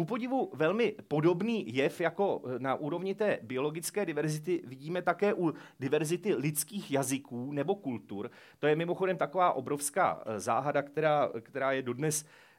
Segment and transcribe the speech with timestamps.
[0.00, 6.34] ku podivu velmi podobný jev jako na úrovni té biologické diverzity vidíme také u diverzity
[6.34, 8.30] lidských jazyků nebo kultur.
[8.58, 12.49] To je mimochodem taková obrovská záhada, která, která je dodnes Eh,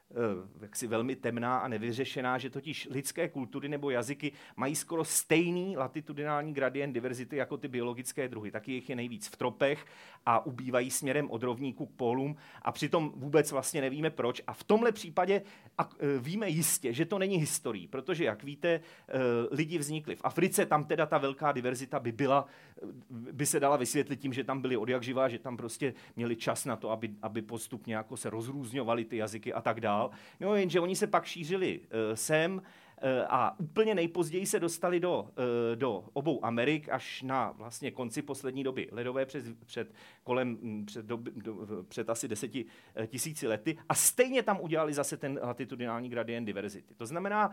[0.60, 6.54] jaksi velmi temná a nevyřešená, že totiž lidské kultury nebo jazyky mají skoro stejný latitudinální
[6.54, 8.50] gradient diverzity jako ty biologické druhy.
[8.50, 9.86] Taky jich je nejvíc v tropech
[10.26, 14.42] a ubývají směrem od rovníku k pólům a přitom vůbec vlastně nevíme proč.
[14.46, 15.42] A v tomhle případě
[15.80, 15.86] eh,
[16.18, 19.12] víme jistě, že to není historií, protože, jak víte, eh,
[19.50, 22.46] lidi vznikli v Africe, tam teda ta velká diverzita by byla,
[23.10, 26.36] by se dala vysvětlit tím, že tam byli od jak živá, že tam prostě měli
[26.36, 30.10] čas na to, aby, aby postupně jako se rozrůzňovaly ty jazyky a tak dále dál.
[30.40, 32.62] No jenže oni se pak šířili uh, sem,
[33.04, 38.22] eh, a úplně nejpozději se dostali do, eh, do obou Amerik až na vlastně konci
[38.22, 42.64] poslední doby ledové před, před kolem hm, před, doby, do, před asi deseti
[43.06, 46.94] tisíci lety a stejně tam udělali zase ten latitudinální gradient diverzity.
[46.94, 47.50] To znamená,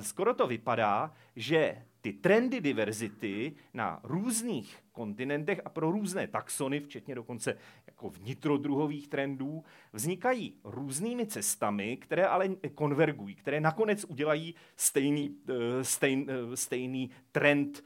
[0.00, 7.14] skoro to vypadá, že ty trendy diverzity na různých kontinentech a pro různé taxony, včetně
[7.14, 15.84] dokonce jako vnitrodruhových trendů, vznikají různými cestami, které ale konvergují, které nakonec udělají stejný, eh,
[15.84, 17.84] stejn, eh, stejný trend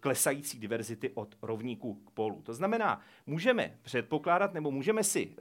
[0.00, 2.42] klesající diverzity od rovníku k polu.
[2.42, 5.36] To znamená, můžeme předpokládat nebo můžeme si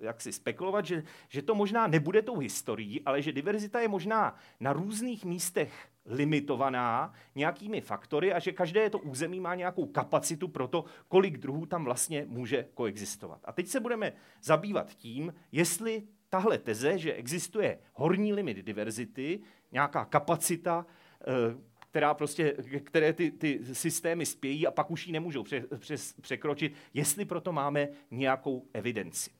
[0.00, 4.36] jak si spekulovat, že, že to možná nebude tou historií, ale že diverzita je možná
[4.60, 10.68] na různých místech limitovaná nějakými faktory a že každé to území má nějakou kapacitu pro
[10.68, 13.40] to, kolik druhů tam vlastně může koexistovat.
[13.44, 19.40] A teď se budeme zabývat tím, jestli tahle teze, že existuje horní limit diverzity,
[19.72, 20.86] nějaká kapacita,
[21.20, 21.24] eh,
[21.94, 26.74] která prostě, které ty, ty systémy spějí a pak už ji nemůžou pře, přes, překročit,
[26.94, 29.30] jestli proto máme nějakou evidenci.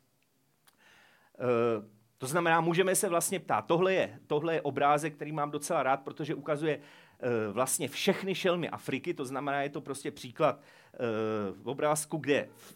[1.38, 5.82] Eh, to znamená, můžeme se vlastně ptát, tohle je, tohle je obrázek, který mám docela
[5.82, 10.98] rád, protože ukazuje e, vlastně všechny šelmy Afriky, to znamená, je to prostě příklad e,
[11.64, 12.74] obrázku, kde v,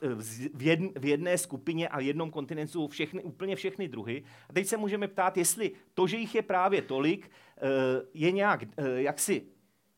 [0.55, 4.25] v, v jedné skupině a jednom kontinentu všechny, úplně všechny druhy.
[4.49, 7.31] A teď se můžeme ptát, jestli to, že jich je právě tolik, e,
[8.15, 9.43] je nějak e, jaksi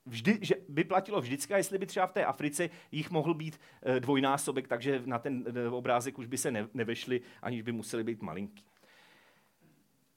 [0.07, 4.01] vždy, že by platilo vždycky, jestli by třeba v té Africe jich mohl být e,
[4.01, 8.23] dvojnásobek, takže na ten e, obrázek už by se ne, nevešli, aniž by museli být
[8.23, 8.65] malinký.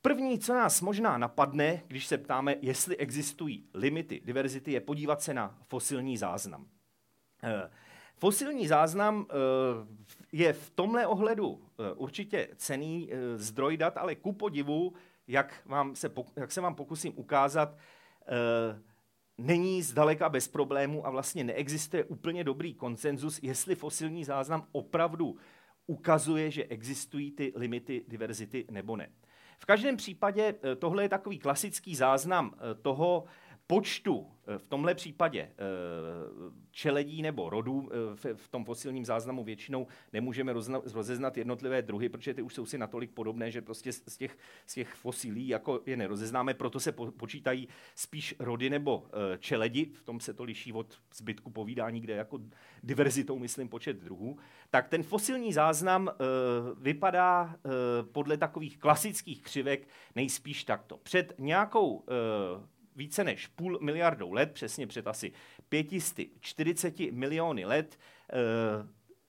[0.01, 5.33] První, co nás možná napadne, když se ptáme, jestli existují limity diverzity, je podívat se
[5.33, 6.67] na fosilní záznam.
[7.43, 7.69] Eh,
[8.17, 9.33] fosilní záznam eh,
[10.31, 14.93] je v tomhle ohledu eh, určitě cený zdroj dat, ale ku podivu,
[15.27, 17.77] jak, vám se, jak se vám pokusím ukázat,
[19.37, 25.37] není zdaleka bez problémů a vlastně neexistuje úplně dobrý konsenzus, jestli fosilní záznam opravdu
[25.87, 29.09] ukazuje, že existují ty limity diverzity nebo ne.
[29.59, 33.23] V každém případě eh, tohle je takový klasický záznam eh, toho
[33.67, 35.53] počtu Eh, v tomhle případě eh,
[36.71, 40.53] čeledí nebo rodů eh, v tom fosilním záznamu většinou nemůžeme
[40.93, 44.73] rozeznat jednotlivé druhy, protože ty už jsou si natolik podobné, že prostě z těch, z
[44.73, 49.05] těch fosilí jako je nerozeznáme, proto se počítají spíš rody nebo
[49.39, 52.39] čeledi, v tom se to liší od zbytku povídání, kde jako
[52.83, 54.37] diverzitou myslím počet druhů,
[54.69, 56.09] tak ten fosilní záznam
[56.77, 57.55] vypadá
[58.11, 60.97] podle takových klasických křivek nejspíš takto.
[60.97, 62.03] Před nějakou
[62.95, 65.31] více než půl miliardou let, přesně před asi
[65.69, 67.99] 540 miliony let,
[68.33, 68.37] eh,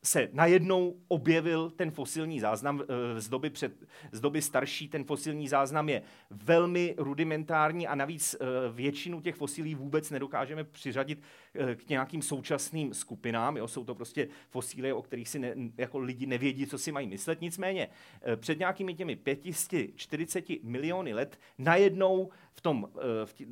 [0.07, 3.73] se najednou objevil ten fosilní záznam eh, z doby, před,
[4.13, 4.89] z doby starší.
[4.89, 11.23] Ten fosilní záznam je velmi rudimentární a navíc eh, většinu těch fosilí vůbec nedokážeme přiřadit
[11.55, 13.57] eh, k nějakým současným skupinám.
[13.57, 13.69] Jo?
[13.69, 17.41] Jsou to prostě fosíly, o kterých si ne, jako lidi nevědí, co si mají myslet.
[17.41, 17.89] Nicméně
[18.37, 22.89] před nějakými těmi 540 miliony let najednou v tom,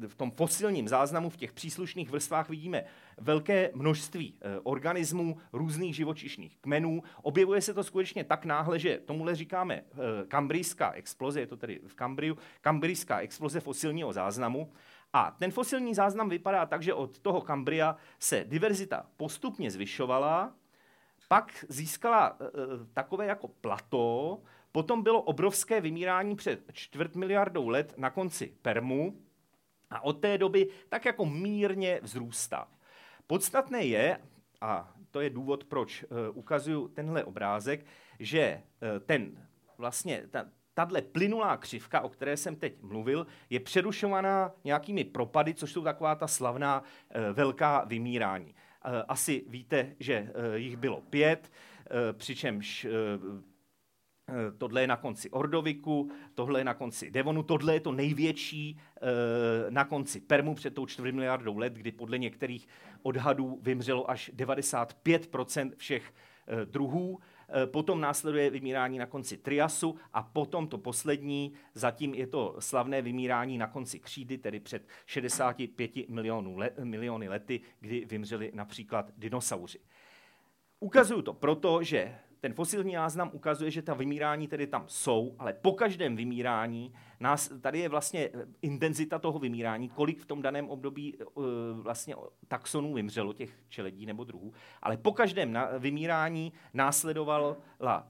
[0.07, 2.85] v tom fosilním záznamu, v těch příslušných vrstvách vidíme
[3.21, 7.03] velké množství organismů různých živočišných kmenů.
[7.23, 9.85] Objevuje se to skutečně tak náhle, že tomuhle říkáme e,
[10.29, 14.73] kambrijská exploze, je to tedy v Kambriu, kambrijská exploze fosilního záznamu.
[15.13, 20.55] A ten fosilní záznam vypadá tak, že od toho Kambria se diverzita postupně zvyšovala,
[21.29, 22.45] pak získala e,
[22.95, 24.39] takové jako plato,
[24.73, 29.17] potom bylo obrovské vymírání před čtvrt miliardou let na konci Permu
[29.91, 32.69] a od té doby tak jako mírně vzrůstá.
[33.33, 34.19] Podstatné je,
[34.61, 37.87] a to je důvod, proč uh, ukazuju tenhle obrázek,
[38.19, 39.49] že uh, ten
[39.79, 45.73] vlastně ta, tahle plynulá křivka, o které jsem teď mluvil, je přerušovaná nějakými propady, což
[45.73, 46.87] jsou taková ta slavná uh,
[47.33, 48.55] velká vymírání.
[49.09, 51.53] Asi víte, že jich bylo pět,
[52.13, 52.87] přičemž
[54.59, 58.79] tohle je na konci Ordoviku, tohle je na konci Devonu, tohle je to největší
[59.71, 62.69] na konci Permu před tou čtvrt miliardou let, kdy podle některých
[63.03, 66.13] odhadů vymřelo až 95% všech
[66.65, 67.21] druhů.
[67.55, 73.03] Eh, potom následuje vymírání na konci Triasu a potom to poslední, zatím je to slavné
[73.03, 79.79] vymírání na konci křídy, tedy před 65 milionů let, miliony lety, kdy vymřeli například dinosauři.
[80.81, 85.53] Ukazuju to proto, že ten fosilní záznam ukazuje, že ta vymírání tedy tam jsou, ale
[85.53, 90.71] po každém vymírání nás, tady je vlastně eh, intenzita toho vymírání, kolik v tom daném
[90.71, 91.45] období uh,
[91.75, 92.15] vlastně
[92.49, 94.53] taxonů vymřelo, těch čeledí nebo druhů,
[94.83, 97.57] ale po každém vymírání následovala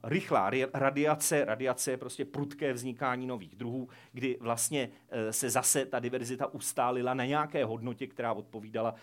[0.04, 5.98] rychlá radiace, radiace je prostě prudké vznikání nových druhů, kdy vlastně uh, se zase ta
[5.98, 8.94] diverzita ustálila na nějaké hodnotě, která odpovídala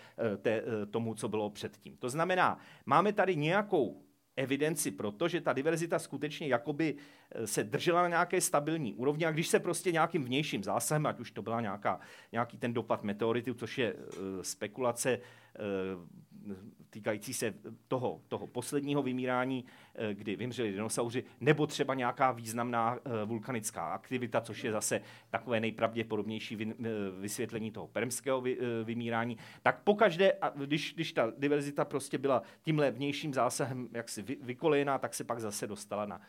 [0.42, 1.98] té, tomu, co bylo předtím.
[1.98, 4.09] To znamená, máme tady nějakou
[4.40, 6.96] evidenci proto, že ta diverzita skutečně jakoby
[7.32, 11.20] eh, se držela na nějaké stabilní úrovni a když se prostě nějakým vnějším zásahem, ať
[11.20, 12.00] už to byla nějaká,
[12.32, 14.00] nějaký ten dopad meteoritu, což je uh,
[14.42, 16.56] spekulace, uh,
[16.90, 17.54] týkající se
[17.88, 19.66] toho, toho posledního vymírání,
[19.96, 25.60] eh, kdy vymřeli dinosauři, nebo třeba nějaká významná eh, vulkanická aktivita, což je zase takové
[25.60, 26.86] nejpravděpodobnější eh,
[27.20, 28.44] vysvětlení toho permského
[28.84, 35.14] vymírání, tak pokaždé, když, když ta diverzita prostě byla tímhle vnějším zásahem jaksi vykolejná, tak
[35.14, 36.22] se pak zase dostala na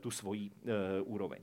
[0.00, 0.50] tu svoji
[1.04, 1.38] úroveň.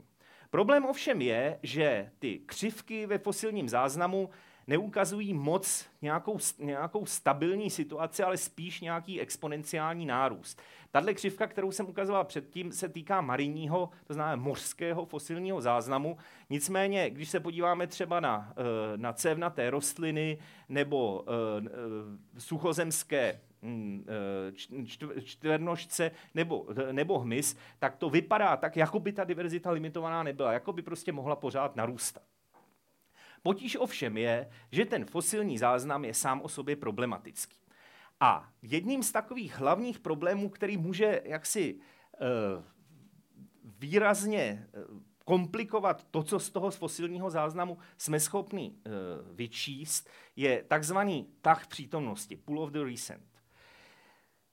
[0.50, 4.30] Problém ovšem je, že ty křivky ve fosilním záznamu
[4.66, 10.62] neukazují moc nějakou, nějakou stabilní situaci, ale spíš nějaký exponenciální nárůst.
[10.90, 16.16] Tahle křivka, kterou jsem ukazoval předtím, se týká marinního, to znamená mořského fosilního záznamu.
[16.50, 18.62] Nicméně, když se podíváme třeba na, eh,
[18.96, 20.38] na cévnaté rostliny
[20.68, 24.06] nebo eh, eh, suchozemské hm,
[25.24, 30.72] čtvernožce nebo, nebo hmyz, tak to vypadá tak, jako by ta diverzita limitovaná nebyla, jako
[30.72, 32.33] by prostě mohla pořád narůstat.
[33.46, 37.58] Potíž ovšem je, že ten fosilní záznam je sám o sobě problematický.
[38.20, 42.64] A jedním z takových hlavních problémů, který může jaksi uh,
[43.78, 48.92] výrazně uh, komplikovat to, co z toho fosilního záznamu jsme schopni uh,
[49.36, 53.33] vyčíst, je takzvaný tah přítomnosti, pull of the recent.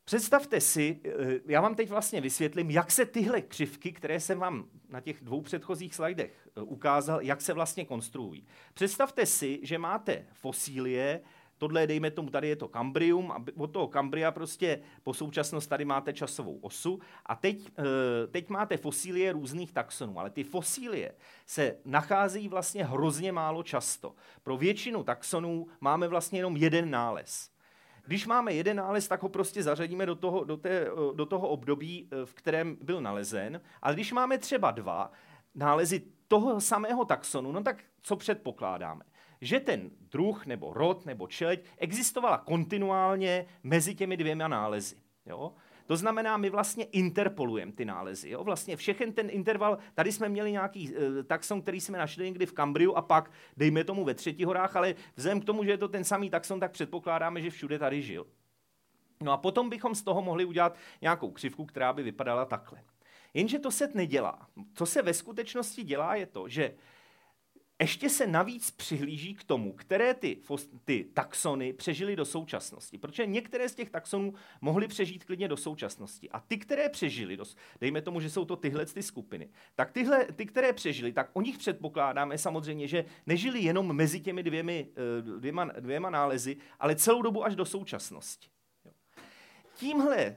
[0.06, 4.66] Představte si, eh, já vám teď vlastně vysvětlím, jak se tyhle křivky, které jsem vám
[4.90, 8.48] na těch dvou předchozích slajdech eh, ukázal, jak se vlastně konstruují.
[8.74, 11.22] Představte si, že máte fosílie,
[11.58, 15.86] tohle dejme tomu, tady je to kambrium a od toho kambria prostě po současnost tady
[15.86, 21.16] máte časovou osu a teď, eh, teď máte fosílie různých taxonů, ale ty fosílie
[21.46, 24.16] se nacházejí vlastně hrozně málo často.
[24.44, 27.51] Pro většinu taxonů máme vlastně jenom jeden nález.
[28.06, 32.10] Když máme jeden nález, tak ho prostě zařadíme do toho, do, té, do toho období,
[32.12, 33.62] eh, v kterém byl nalezen.
[33.82, 35.12] Ale když máme třeba dva
[35.56, 39.06] nálezy toho samého taxonu, no tak co předpokládáme?
[39.42, 44.96] Že ten druh nebo rod nebo čeleď existovala kontinuálně mezi těmi dvěma nálezy.
[45.26, 45.54] Jo?
[45.92, 48.30] To znamená, my vlastně interpolujeme ty nálezy.
[48.30, 48.44] Jo?
[48.44, 52.54] Vlastně všechen ten interval, tady jsme měli nějaký e, taxon, který jsme našli někdy v
[52.54, 55.88] Kambriu a pak, dejme tomu ve třetí horách, ale vzhledem k tomu, že je to
[55.88, 58.28] ten samý taxon, tak předpokládáme, že všude tady žil.
[59.22, 62.84] No a potom bychom z toho mohli udělat nějakou křivku, která by vypadala takhle.
[63.34, 64.48] Jenže to se nedělá.
[64.74, 66.74] Co se ve skutečnosti dělá, je to, že
[67.84, 70.38] ještě se navíc přihlíží k tomu, které ty,
[70.86, 72.98] ty taxony přežily do současnosti.
[72.98, 76.30] Protože některé z těch taxonů mohly přežít klidně do současnosti.
[76.30, 77.38] A ty, které přežily,
[77.82, 81.42] dejme tomu, že jsou to tyhle ty skupiny, tak tyhle, ty, které přežily, tak o
[81.42, 84.88] nich předpokládáme samozřejmě, že nežili jenom mezi těmi dvěmi,
[85.20, 88.50] eh, dvěma, dvěma nálezy, ale celou dobu až do současnosti.
[89.76, 90.36] Tímhle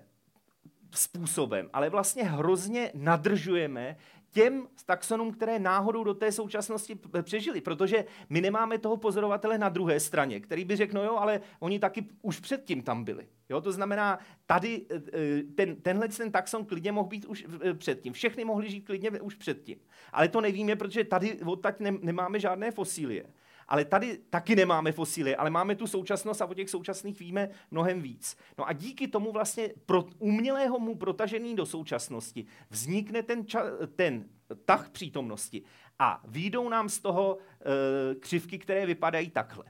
[0.96, 3.96] způsobem, ale vlastně hrozně nadržujeme
[4.34, 10.00] těm taxonům, které náhodou do té současnosti přežili, protože my nemáme toho pozorovatele na druhé
[10.00, 13.28] straně, který by řekl, no jo, ale oni taky už předtím tam byli.
[13.48, 17.74] Jo, to znamená, tady e, e, ten, tenhle ten taxon klidně mohl být už e,
[17.74, 18.12] předtím.
[18.12, 19.78] Všechny mohli žít klidně už předtím.
[20.12, 23.24] Ale to nevíme, protože tady odtaď nemáme žádné fosílie.
[23.68, 28.02] Ale tady taky nemáme fosíly, ale máme tu současnost a o těch současných víme mnohem
[28.02, 28.36] víc.
[28.58, 34.28] No a díky tomu vlastně pro umělého mu protažený do současnosti vznikne ten, ča- ten
[34.64, 35.62] tah přítomnosti
[35.98, 39.64] a výjdou nám z toho e, křivky, které vypadají takhle.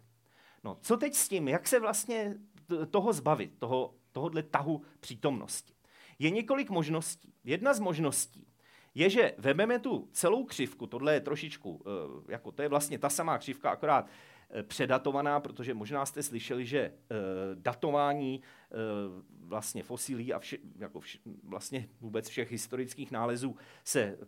[0.65, 1.49] No, co teď s tím?
[1.49, 2.35] Jak se vlastně
[2.91, 5.75] toho zbavit, toho, tohohle tahu přítomnosti?
[6.19, 7.35] Je několik možností.
[7.45, 8.44] Jedna z možností
[8.95, 13.09] je, že vezmeme tu celou křivku, tohle je trošičku, eh, jako to je vlastně ta
[13.09, 14.07] samá křivka, akorát
[14.63, 16.93] předatovaná, protože možná jste slyšeli, že
[17.55, 18.43] datování
[19.47, 24.19] vlastně fosilí a vše, jako vše, vlastně vůbec všech historických nálezů se,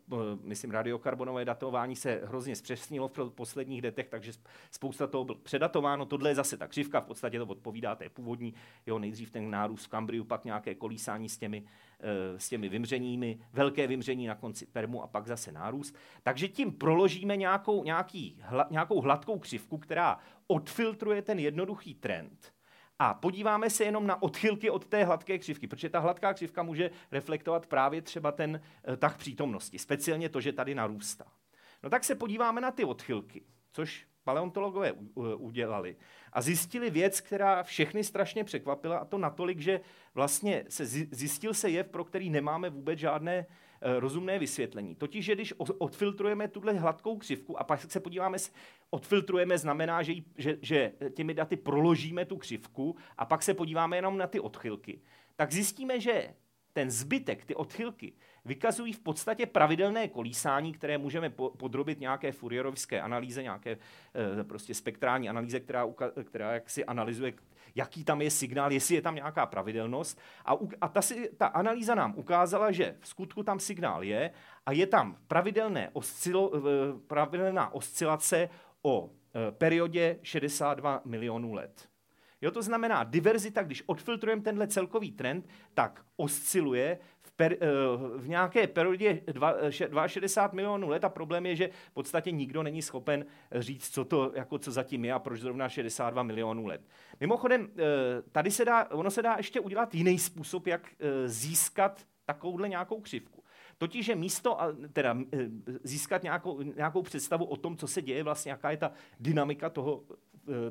[0.43, 4.33] myslím, radiokarbonové datování se hrozně zpřesnilo v posledních letech, takže
[4.71, 6.07] spousta toho bylo předatováno.
[6.07, 8.55] Tohle je zase ta křivka, v podstatě to odpovídá té původní,
[8.87, 11.65] jo, nejdřív ten nárůst v Kambriu, pak nějaké kolísání s těmi,
[12.37, 15.97] s těmi vymřeními, velké vymření na konci Permu a pak zase nárůst.
[16.23, 22.56] Takže tím proložíme nějakou, nějaký, hla, nějakou hladkou křivku, která odfiltruje ten jednoduchý trend
[22.99, 26.91] a podíváme se jenom na odchylky od té hladké křivky, protože ta hladká křivka může
[27.13, 31.25] reflektovat právě třeba ten eh, tah přítomnosti, speciálně to, že tady narůstá.
[31.83, 34.93] No tak se podíváme na ty odchylky, což paleontologové
[35.37, 35.97] udělali
[36.33, 39.81] a zjistili věc, která všechny strašně překvapila a to natolik, že
[40.15, 43.47] vlastně se zjistil se jev, pro který nemáme vůbec žádné Eh,
[43.83, 44.95] rozumné vysvětlení.
[44.95, 48.39] Totiž, že když odfiltrujeme tuhle hladkou křivku a pak se podíváme,
[48.91, 54.19] odfiltrujeme znamená, že, že, že těmi daty proložíme tu křivku a pak se podíváme jenom
[54.19, 55.01] na ty odchylky,
[55.37, 56.35] tak zjistíme, že
[56.73, 58.13] ten zbytek, ty odchylky,
[58.45, 65.29] vykazují v podstatě pravidelné kolísání, které můžeme podrobit nějaké Fourierovské analýze, nějaké e, prostě spektrální
[65.29, 65.87] analýze, která,
[66.25, 67.33] která jak si analyzuje
[67.77, 70.21] jaký tam je signál, jestli je tam nějaká pravidelnost.
[70.45, 71.01] A, a ta,
[71.37, 74.31] ta analýza nám ukázala, že v skutku tam signál je
[74.67, 76.61] a je tam pravidelné oscilo, eh,
[77.07, 78.49] pravidelná oscilace
[78.83, 81.89] o eh, periodě 62 milionů let.
[82.41, 86.99] Jo, to znamená, diverzita, když odfiltrujeme tenhle celkový trend, tak osciluje
[87.37, 87.67] per, eh,
[88.17, 89.23] v nějaké periodě
[90.07, 94.33] 62 milionů let a problém je, že v podstatě nikdo není schopen říct, co to
[94.35, 96.81] jako co zatím je a proč zrovna 62 milionů let.
[97.21, 97.83] Mimochodem, eh,
[98.33, 103.01] tady se dá, ono se dá ještě udělat jiný způsob, jak eh, získat takovouhle nějakou
[103.01, 103.43] křivku.
[103.79, 104.59] Totiž, že místo,
[104.93, 105.19] teda
[105.83, 110.05] získat nějakou, nějakou představu o tom, co se děje, vlastně jaká je ta dynamika toho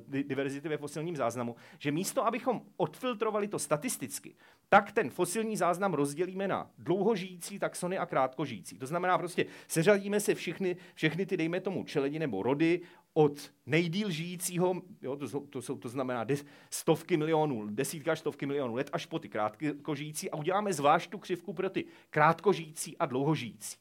[0.05, 4.36] diverzity ve fosilním záznamu, že místo, abychom odfiltrovali to statisticky,
[4.69, 8.77] tak ten fosilní záznam rozdělíme na dlouhožijící taxony a krátkožijící.
[8.77, 12.81] To znamená prostě seřadíme se všechny, všechny ty, dejme tomu, čeledi nebo rody
[13.13, 18.75] od nejdíl žijícího, jo, to, to, jsou, to znamená des, stovky milionů, desítka stovky milionů
[18.75, 23.77] let, až po ty krátkožijící a uděláme zvlášť tu křivku pro ty krátkožijící a dlouhožijící.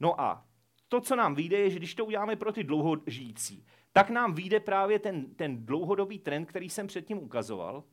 [0.00, 0.46] No a
[0.88, 4.60] to, co nám vyjde, je, že když to uděláme pro ty dlouhožijící, tak nám vyjde
[4.60, 7.84] právě ten, ten dlouhodobý trend, který jsem předtím ukazoval,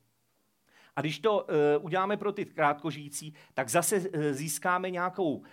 [0.99, 1.43] a když to
[1.77, 5.43] uh, uděláme pro ty krátkožijící, tak zase uh, získáme nějakou uh,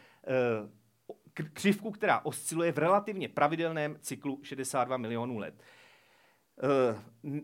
[1.52, 5.54] křivku, která osciluje v relativně pravidelném cyklu 62 milionů let.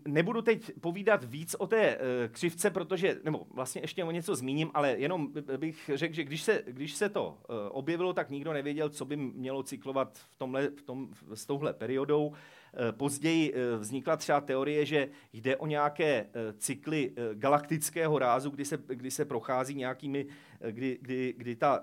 [0.08, 1.98] Nebudu teď povídat víc o té
[2.30, 6.62] křivce, protože, nebo vlastně ještě o něco zmíním, ale jenom bych řekl, že když se,
[6.66, 7.38] když se to
[7.70, 12.32] objevilo, tak nikdo nevěděl, co by mělo cyklovat v tomhle, v tom, s touhle periodou.
[12.76, 18.64] Eh, později eh, vznikla třeba teorie, že jde o nějaké eh, cykly galaktického rázu, kdy
[18.64, 20.26] se, kdy se prochází nějakými,
[20.70, 21.82] kdy, kdy, kdy ta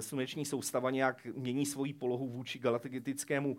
[0.00, 3.56] sluneční soustava nějak mění svoji polohu vůči galaktickému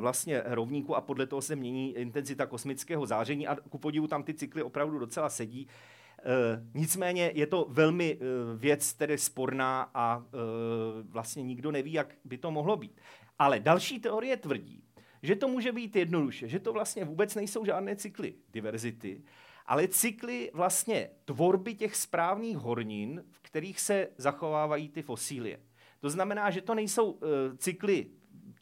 [0.00, 4.34] vlastně rovníku a podle toho se mění intenzita kosmického záření a ku podivu tam ty
[4.34, 5.66] cykly opravdu docela sedí.
[6.74, 8.18] nicméně je to velmi
[8.56, 10.24] věc tedy sporná a
[11.02, 13.00] vlastně nikdo neví, jak by to mohlo být.
[13.38, 14.84] Ale další teorie tvrdí,
[15.22, 19.22] že to může být jednoduše, že to vlastně vůbec nejsou žádné cykly diverzity,
[19.66, 25.60] ale cykly vlastně tvorby těch správných hornin, v kterých se zachovávají ty fosílie.
[26.00, 27.20] To znamená, že to nejsou uh,
[27.56, 28.06] cykly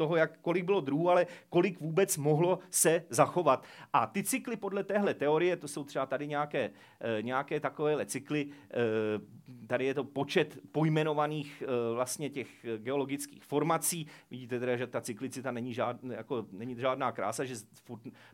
[0.01, 3.65] toho, jak, kolik bylo druhů, ale kolik vůbec mohlo se zachovat.
[3.93, 8.47] A ty cykly podle téhle teorie, to jsou třeba tady nějaké, e, nějaké takovéhle cykly,
[8.47, 14.07] e, tady je to počet pojmenovaných e, vlastně těch geologických formací.
[14.31, 17.55] Vidíte teda, že ta cyklicita není, žád, jako, není žádná krása, že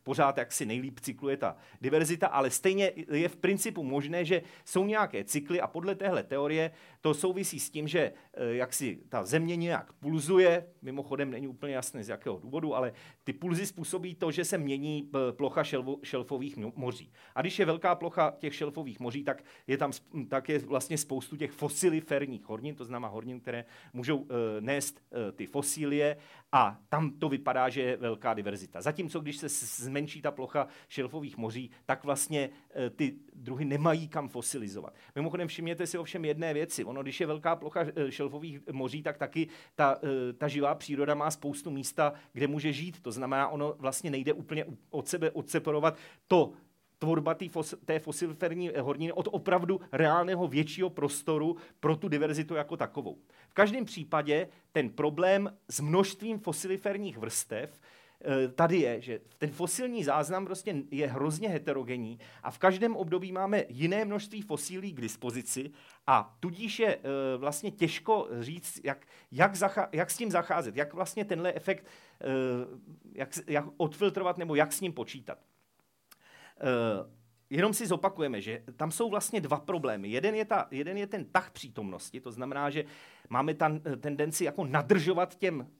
[0.03, 5.25] pořád jaksi nejlíp cykluje ta diverzita, ale stejně je v principu možné, že jsou nějaké
[5.25, 6.71] cykly a podle téhle teorie
[7.01, 12.05] to souvisí s tím, že jak si ta země nějak pulzuje, mimochodem není úplně jasné
[12.05, 12.93] z jakého důvodu, ale
[13.25, 17.13] ty pulzy způsobí to, že se mění eh, plocha šelvo, šelfových moří.
[17.35, 19.93] A když je velká plocha těch šelfových moří, tak je tam
[20.29, 24.29] tak je vlastně spoustu těch fosiliferních hornin, to znamená hornin, které můžou uh,
[24.61, 26.17] nést uh, ty fosílie
[26.57, 28.81] a tam to vypadá, že je velká diverzita.
[28.81, 29.49] Zatímco když se
[29.85, 34.95] zmenší ta plocha šelfových moří, tak vlastně uh, ty druhy nemají kam fosilizovat.
[35.15, 36.85] Mimochodem všimněte si ovšem jedné věci.
[36.85, 39.99] Ono, když je velká plocha šelfových moří, tak taky ta,
[40.39, 43.01] ta živá příroda má spoustu místa, kde může žít.
[43.03, 45.99] To znamená, ono vlastně nejde úplně od sebe odseparovat
[46.29, 46.53] to,
[46.99, 52.77] tvorba tý fos, té fosiliferní horniny od opravdu reálného většího prostoru pro tu diverzitu jako
[52.77, 53.19] takovou.
[53.49, 57.81] V každém případě ten problém s množstvím fosiliferních vrstev
[58.21, 63.33] eh, tady je, že ten fosilní záznam prostě je hrozně heterogenní a v každém období
[63.33, 65.71] máme jiné množství fosílí k dispozici
[66.07, 67.01] a tudíž je eh,
[67.37, 71.87] vlastně těžko říct, jak, jak, zacha- jak s tím zacházet, jak vlastně tenhle efekt
[73.13, 75.39] jak, jak odfiltrovat nebo jak s ním počítat.
[77.51, 80.09] Jenom si zopakujeme, že tam jsou vlastně dva problémy.
[80.09, 82.85] Jeden je, ta, jeden je ten tah přítomnosti, to znamená, že
[83.31, 85.71] máme tam tendenci jako nadržovat těm,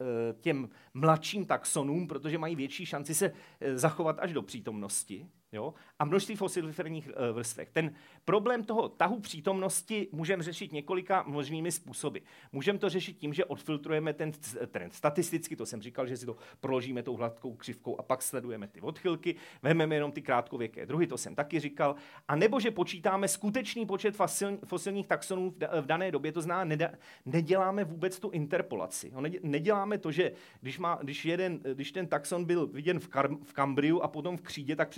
[0.41, 3.33] těm mladším taxonům, protože mají větší šanci se
[3.75, 5.75] zachovat až do přítomnosti jo?
[5.99, 7.71] a množství fosiliferních eh, vrstvech.
[7.73, 7.95] Ten
[8.25, 12.19] problém toho tahu přítomnosti můžeme řešit několika možnými způsoby.
[12.53, 14.33] Můžeme to řešit tím, že odfiltrujeme ten
[14.67, 18.69] trend statisticky, to jsem říkal, že si to proložíme tou hladkou křivkou a pak sledujeme
[18.69, 21.95] ty odchylky, vezmeme jenom ty krátkověké druhy, to jsem taky říkal,
[22.29, 26.91] a nebo že počítáme skutečný počet fosil, fosilních taxonů v dané době, to neda,
[27.27, 29.11] neděláme vůbec tu interpolaci.
[29.15, 33.29] No, neděláme to, že když, má, když, jeden, když ten taxon byl viděn v, Kar,
[33.45, 34.89] v Kambriu a potom v Křídě, tak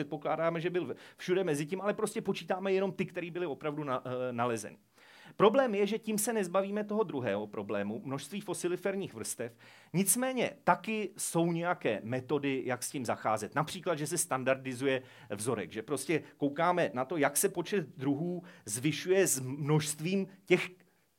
[0.49, 4.03] předpokládáme, že byl všude mezi tím, ale prostě počítáme jenom ty, které byly opravdu na,
[4.05, 4.79] e, nalezeny.
[5.37, 9.53] Problém je, že tím se nezbavíme toho druhého problému, množství fosiliferních vrstev.
[9.93, 13.55] Nicméně taky jsou nějaké metody, jak s tím zacházet.
[13.55, 19.27] Například, že se standardizuje vzorek, že prostě koukáme na to, jak se počet druhů zvyšuje
[19.27, 20.71] s množstvím těch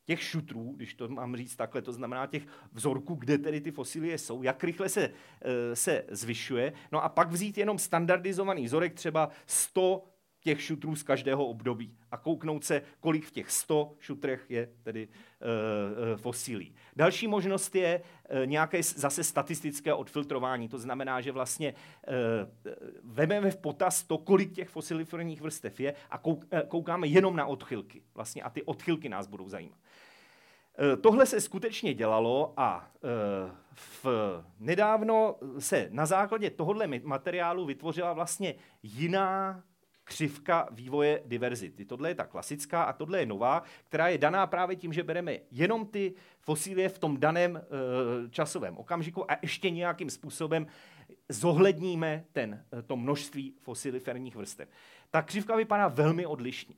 [0.09, 4.17] těch šutrů, když to mám říct takhle, to znamená těch vzorků, kde tedy ty fosilie
[4.17, 5.09] jsou, jak rychle se,
[5.41, 6.73] eh, se zvyšuje.
[6.91, 10.03] No a pak vzít jenom standardizovaný vzorek, třeba 100
[10.39, 15.07] těch šutrů z každého období a kouknout se, kolik v těch 100 šutrech je tedy
[15.07, 16.75] e, fosilí.
[16.95, 20.69] Další možnost je e, nějaké zase statistické odfiltrování.
[20.69, 21.73] To znamená, že vlastně e,
[23.03, 27.45] vememe v potaz to, kolik těch fosiliferních vrstev je a kouk, e, koukáme jenom na
[27.45, 28.03] odchylky.
[28.15, 29.79] Vlastně a ty odchylky nás budou zajímat.
[30.81, 34.05] Eh, tohle se skutečně dělalo a eh, v,
[34.59, 39.63] nedávno se na základě tohohle materiálu vytvořila vlastně jiná
[40.03, 41.85] křivka vývoje diverzity.
[41.85, 45.37] Tohle je ta klasická a tohle je nová, která je daná právě tím, že bereme
[45.51, 47.61] jenom ty fosílie v tom daném e,
[48.29, 50.67] časovém okamžiku a ještě nějakým způsobem
[51.29, 54.69] zohledníme ten, to množství fosiliferních vrstev.
[55.11, 56.75] Ta křivka vypadá velmi odlišně.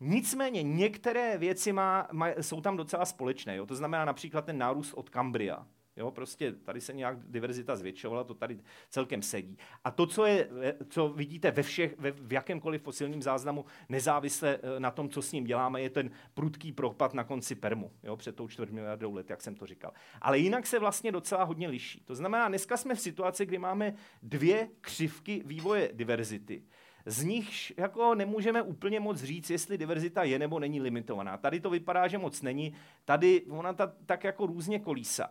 [0.00, 3.56] Nicméně některé věci má, má, jsou tam docela společné.
[3.56, 3.66] Jo?
[3.66, 5.66] To znamená například ten nárůst od Kambria.
[5.96, 9.58] Jo, prostě tady se nějak diverzita zvětšovala, to tady celkem sedí.
[9.84, 10.48] A to, co, je,
[10.88, 15.32] co vidíte ve všech, ve, v jakémkoliv fosilním záznamu, nezávisle eh, na tom, co s
[15.32, 19.30] ním děláme, je ten prudký propad na konci Permu, jo, před tou čtvrt miliardou let,
[19.30, 19.92] jak jsem to říkal.
[20.20, 22.00] Ale jinak se vlastně docela hodně liší.
[22.00, 26.62] To znamená, dneska jsme v situaci, kdy máme dvě křivky vývoje diverzity
[27.06, 31.36] z nich jako nemůžeme úplně moc říct, jestli diverzita je nebo není limitovaná.
[31.36, 35.30] Tady to vypadá, že moc není, tady ona ta, tak jako různě kolísá.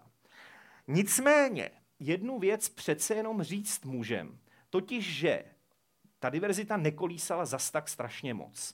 [0.88, 5.44] Nicméně, jednu věc přece jenom říct můžem, totiž, že
[6.20, 8.74] ta diverzita nekolísala zas tak strašně moc.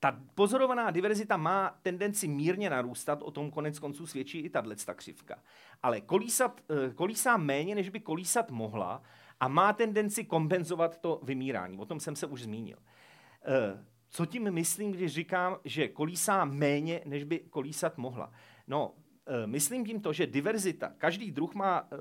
[0.00, 5.42] Ta pozorovaná diverzita má tendenci mírně narůstat, o tom konec konců svědčí i tato křivka.
[5.82, 9.02] Ale kolísat, eh, kolísá méně, než by kolísat mohla
[9.40, 11.78] a má tendenci kompenzovat to vymírání.
[11.78, 12.78] O tom jsem se už zmínil.
[13.42, 18.32] Eh, co tím myslím, když říkám, že kolísá méně, než by kolísat mohla?
[18.66, 18.94] No,
[19.26, 21.96] eh, myslím tím to, že diverzita, každý druh má, eh,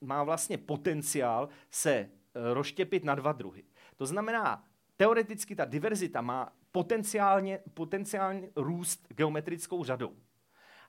[0.00, 2.10] má vlastně potenciál se
[2.52, 3.64] rozštěpit na dva druhy.
[3.96, 4.64] To znamená,
[4.96, 10.16] teoreticky ta diverzita má potenciálně, potenciálně růst geometrickou řadou.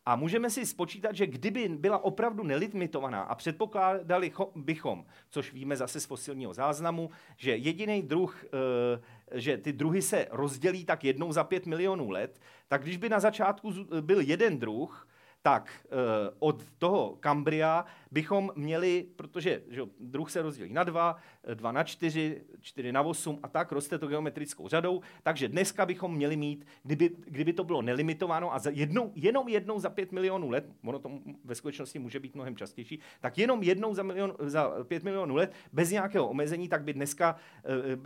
[0.10, 6.00] A můžeme si spočítat, že kdyby byla opravdu nelimitovaná a předpokládali bychom, což víme zase
[6.00, 11.44] z fosilního záznamu, že jediný druh, eh, že ty druhy se rozdělí tak jednou za
[11.44, 15.08] pět milionů let, tak když by na začátku byl jeden druh,
[15.42, 16.00] tak uh,
[16.40, 21.16] od toho Kambria bychom měli, protože že, druh se rozdělí na dva,
[21.54, 26.16] dva na čtyři, čtyři na osm a tak roste to geometrickou řadou, takže dneska bychom
[26.16, 30.50] měli mít, kdyby, kdyby to bylo nelimitováno a za jednou, jenom jednou za pět milionů
[30.50, 31.12] let, ono to
[31.44, 35.54] ve skutečnosti může být mnohem častější, tak jenom jednou za, milion, za pět milionů let
[35.74, 37.36] bez nějakého omezení, tak by dneska,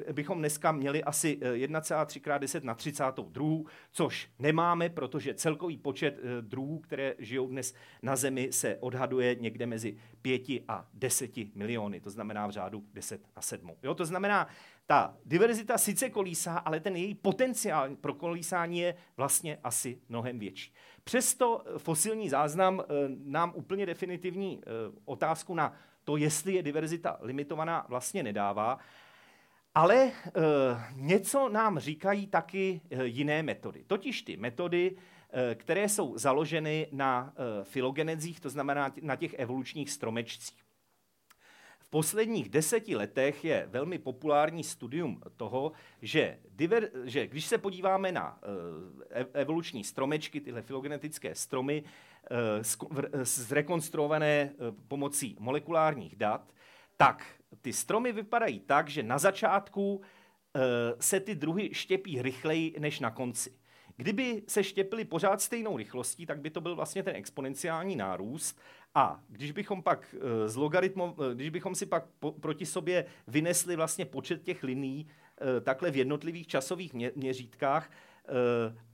[0.10, 3.60] uh, bychom dneska měli asi 1,3 krát 10 na 32,
[3.92, 9.66] což nemáme, protože celkový počet uh, druhů, které žijou dnes na Zemi, se odhaduje někde
[9.66, 12.00] mezi 5 a 10 miliony.
[12.00, 13.72] To znamená v řádu 10 na 7.
[13.84, 14.48] Jo, to znamená,
[14.86, 20.74] ta diverzita sice kolísá, ale ten její potenciál pro kolísání je vlastně asi mnohem větší.
[21.04, 22.86] Přesto fosilní záznam eh,
[23.26, 24.70] nám úplně definitivní eh,
[25.06, 28.80] otázku na to, jestli je diverzita limitovaná, vlastně nedává.
[29.76, 30.12] Ale e,
[30.96, 33.84] něco nám říkají taky jiné metody.
[33.88, 35.13] Totiž ty metody Eh,
[35.56, 40.64] které jsou založeny na eh, filogenezích, to znamená na těch evolučních stromečcích.
[41.90, 48.38] posledních deseti letech je velmi populární studium toho, že, diver, že když se podíváme na
[48.38, 51.84] uh, evoluční stromečky, tyhle filogenetické stromy,
[53.24, 54.54] zrekonstruované
[54.88, 56.54] pomocí molekulárních dat,
[56.98, 57.26] tak
[57.62, 60.02] ty stromy vypadají tak, že na začátku
[61.00, 63.63] se ty druhy štěpí rychleji než na konci.
[63.98, 68.60] Kdyby se štěpily pořád stejnou rychlostí, tak by to byl vlastně ten exponenciální nárůst.
[68.96, 73.06] A když bychom pak eh, z logaritmů, eh, když bychom si pak po, proti sobě
[73.28, 77.92] vynesli vlastně počet těch liní eh, takhle v jednotlivých časových mě, měřítkách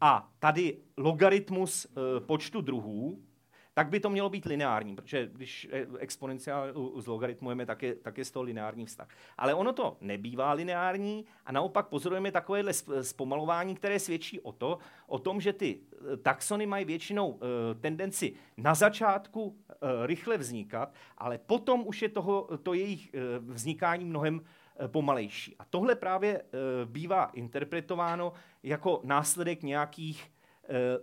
[0.01, 1.87] a tady logaritmus
[2.25, 3.23] počtu druhů,
[3.79, 8.31] tak by to mělo být lineární, protože když exponenciál zlogaritmujeme, tak je, tak je z
[8.31, 9.07] toho lineární vztah.
[9.37, 15.19] Ale ono to nebývá lineární a naopak pozorujeme takovéhle zpomalování, které svědčí o, to, o
[15.19, 17.39] tom, že ty eh, taxony mají většinou uh,
[17.81, 19.57] tendenci na začátku
[20.05, 24.41] rychle vznikat, ale potom už je toho, to jejich vznikání mnohem
[24.87, 25.55] pomalejší.
[25.59, 26.43] A tohle právě
[26.85, 30.31] bývá interpretováno jako následek nějakých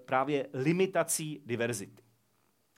[0.05, 2.06] právě limitací diverzity.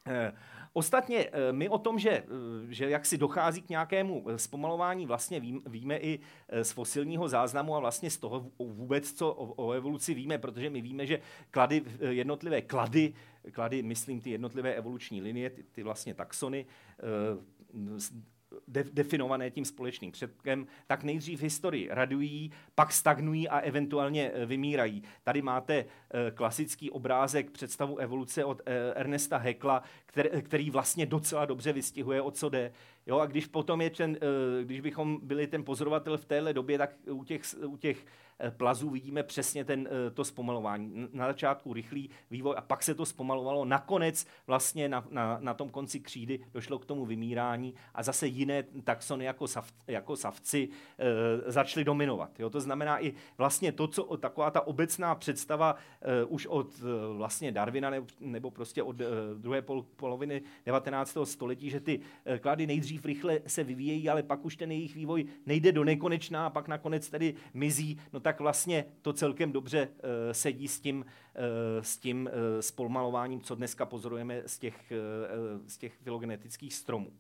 [0.09, 0.33] Eh,
[0.73, 2.25] ostatně eh, my o tom, že, eh,
[2.69, 6.21] že jak si dochází k nějakému zpomalování, vlastně víme i
[6.63, 10.81] z fosilního záznamu a vlastně z toho vůbec, co o, o evoluci víme, protože my
[10.81, 13.15] víme, že klady, jednotlivé klady,
[13.53, 16.67] klady, myslím ty jednotlivé evoluční linie, ty, ty vlastně taxony,
[18.69, 25.03] de, definované tím společným předkem, tak nejdřív historii radují, pak stagnují a eventuálně e, vymírají.
[25.23, 25.87] Tady máte e,
[26.35, 29.83] klasický obrázek představu evoluce od e, Ernesta Hekla,
[30.43, 32.73] který, vlastně docela dobře vystihuje, o co jde.
[33.07, 34.19] Jo, a když potom je ten,
[34.63, 38.91] když bychom byli ten pozorovatel v téhle době, tak u těch, u těch Eh, plazů
[38.91, 41.09] vidíme přesně ten, eh, to zpomalování.
[41.13, 43.65] Na začátku rychlý vývoj a pak se to zpomalovalo.
[43.65, 48.63] Nakonec vlastně na, na, na tom konci křídy došlo k tomu vymírání a zase jiné
[48.85, 52.41] taxony jako, sav, jako savci e, začaly dominovat.
[52.41, 52.51] Jo?
[52.51, 57.53] To znamená i vlastně to, co taková ta obecná představa e, už od e, vlastně
[57.53, 61.19] Darwina nebo, nebo prostě od e, druhé pol, poloviny 19.
[61.25, 65.27] století, že ty e, klady nejdřív rychle se vyvíjejí, ale pak už ten jejich vývoj
[65.47, 68.01] nejde do nekonečná a pak nakonec tedy mizí.
[68.13, 69.99] No tak vlastně to celkem dobře uh,
[70.33, 74.93] sedí s tím, uh, s tím uh, spolmalováním, co dneska pozorujeme z těch,
[75.67, 77.13] z těch filogenetických stromů.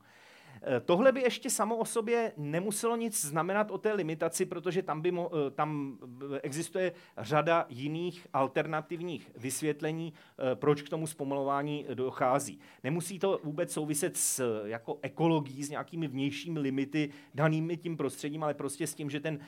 [0.85, 5.11] Tohle by ještě samo o sobě nemuselo nic znamenat o té limitaci, protože tam, by
[5.11, 5.99] mo, tam
[6.43, 10.13] existuje řada jiných alternativních vysvětlení,
[10.55, 12.59] proč k tomu zpomalování dochází.
[12.85, 18.55] Nemusí to vůbec souviset s jako ekologií, s nějakými vnějšími limity danými tím prostředím, ale
[18.55, 19.39] prostě s tím, že ten,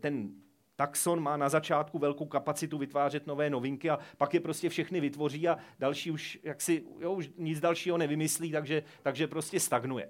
[0.00, 0.30] ten
[0.78, 5.48] Taxon má na začátku velkou kapacitu vytvářet nové novinky a pak je prostě všechny vytvoří
[5.48, 10.08] a další už, jak si, jo, už nic dalšího nevymyslí, takže, takže prostě stagnuje.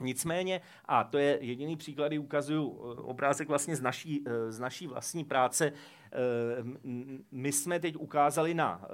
[0.00, 4.60] Nicméně, a to je jediný příklad, kdy ukazuju eh, obrázek vlastně z naší, eh, z
[4.60, 5.72] naší vlastní práce,
[7.30, 8.88] my jsme teď ukázali na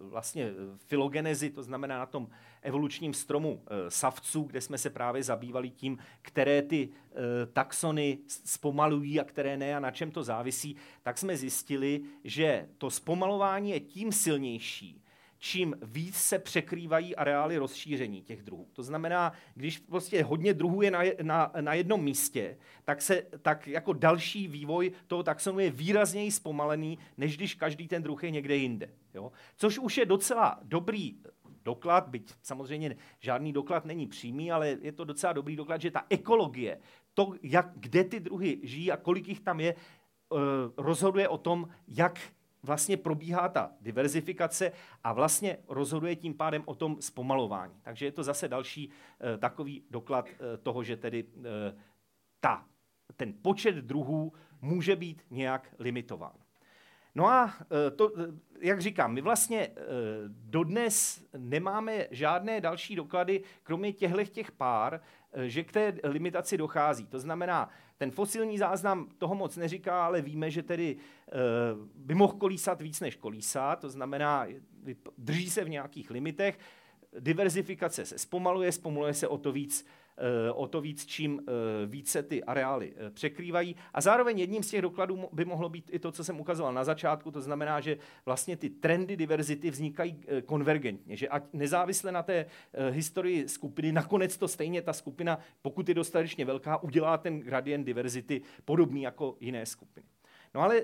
[0.00, 2.28] vlastně filogenezi, to znamená na tom
[2.62, 6.88] evolučním stromu savců, kde jsme se právě zabývali tím, které ty
[7.52, 12.90] taxony zpomalují a které ne a na čem to závisí, tak jsme zjistili, že to
[12.90, 14.99] zpomalování je tím silnější,
[15.40, 18.68] čím víc se překrývají areály rozšíření těch druhů.
[18.72, 23.66] To znamená, když prostě hodně druhů je na, na, na jednom místě, tak, se, tak
[23.68, 28.56] jako další vývoj toho taxonu je výrazněji zpomalený, než když každý ten druh je někde
[28.56, 28.90] jinde.
[29.14, 29.32] Jo?
[29.56, 31.16] Což už je docela dobrý
[31.64, 36.06] doklad, byť samozřejmě žádný doklad není přímý, ale je to docela dobrý doklad, že ta
[36.10, 36.80] ekologie,
[37.14, 40.36] to, jak, kde ty druhy žijí a kolik jich tam je, eh,
[40.76, 42.20] rozhoduje o tom, jak
[42.62, 44.72] vlastně probíhá ta diverzifikace
[45.04, 47.74] a vlastně rozhoduje tím pádem o tom zpomalování.
[47.82, 48.90] Takže je to zase další
[49.34, 51.74] e, takový doklad e, toho, že tedy e,
[52.40, 52.64] ta,
[53.16, 56.34] ten počet druhů může být nějak limitován.
[57.14, 57.54] No a
[57.96, 58.12] to,
[58.60, 59.70] jak říkám, my vlastně
[60.28, 65.00] dodnes nemáme žádné další doklady, kromě těchto těch pár,
[65.46, 67.06] že k té limitaci dochází.
[67.06, 72.32] To znamená, ten fosilní záznam toho moc neříká, ale víme, že tedy uh, by mohl
[72.32, 74.46] kolísat víc než kolísá, to znamená,
[75.18, 76.58] drží se v nějakých limitech,
[77.20, 79.99] diverzifikace se zpomaluje, zpomaluje se o to víc Eh,
[80.54, 81.52] o to víc, čím eh,
[81.86, 83.76] více ty areály eh, překrývají.
[83.94, 86.84] A zároveň jedním z těch dokladů by mohlo být i to, co jsem ukazoval na
[86.84, 92.46] začátku, to znamená, že vlastně ty trendy diverzity vznikají konvergentně, že ať nezávisle na té
[92.90, 98.42] historii skupiny, nakonec to stejně ta skupina, pokud je dostatečně velká, udělá ten gradient diverzity
[98.64, 100.06] podobný jako jiné skupiny.
[100.54, 100.82] No ale,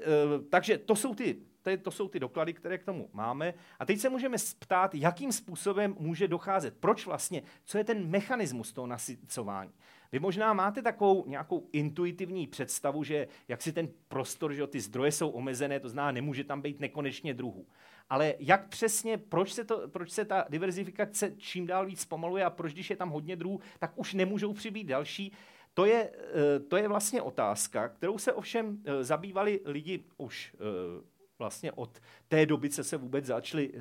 [0.50, 3.54] takže to jsou ty to, to jsou ty doklady, které k tomu máme.
[3.78, 6.76] A teď se můžeme ptát, jakým způsobem může docházet.
[6.80, 7.42] Proč vlastně?
[7.64, 9.72] Co je ten mechanismus toho nasycování?
[10.12, 15.12] Vy možná máte takovou nějakou intuitivní představu, že jak si ten prostor, že ty zdroje
[15.12, 17.66] jsou omezené, to znamená, nemůže tam být nekonečně druhů.
[18.10, 22.50] Ale jak přesně, proč se, to, proč se ta diverzifikace čím dál víc pomaluje a
[22.50, 25.32] proč, když je tam hodně druhů, tak už nemůžou přibýt další,
[25.76, 31.15] to je, eh, to je vlastně otázka, kterou se ovšem eh, zabývali lidi už eh,
[31.38, 33.72] vlastně od té doby, co se vůbec začali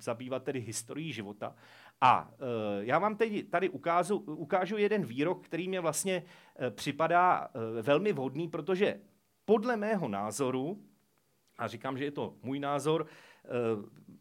[0.00, 1.54] zabývat tedy historií života.
[2.00, 2.30] A
[2.80, 6.22] já vám teď tady ukážu, ukážu jeden výrok, který mě vlastně
[6.70, 7.48] připadá
[7.82, 9.00] velmi vhodný, protože
[9.44, 10.84] podle mého názoru,
[11.58, 13.06] a říkám, že je to můj názor,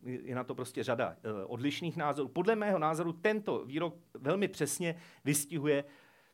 [0.03, 2.27] je na to prostě řada odlišných názorů.
[2.27, 5.83] Podle mého názoru tento výrok velmi přesně vystihuje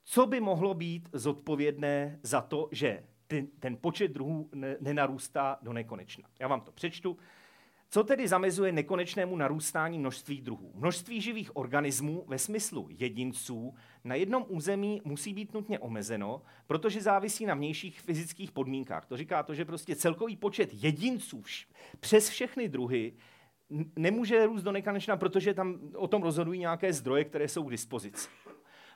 [0.05, 5.73] co by mohlo být zodpovědné za to, že ten, ten počet druhů ne, nenarůstá do
[5.73, 6.29] nekonečna?
[6.39, 7.17] Já vám to přečtu.
[7.89, 10.71] Co tedy zamezuje nekonečnému narůstání množství druhů?
[10.75, 17.45] Množství živých organismů ve smyslu jedinců na jednom území musí být nutně omezeno, protože závisí
[17.45, 19.05] na vnějších fyzických podmínkách.
[19.05, 21.67] To říká to, že prostě celkový počet jedinců vš-
[21.99, 23.13] přes všechny druhy
[23.95, 28.29] nemůže růst do nekonečna, protože tam o tom rozhodují nějaké zdroje, které jsou k dispozici.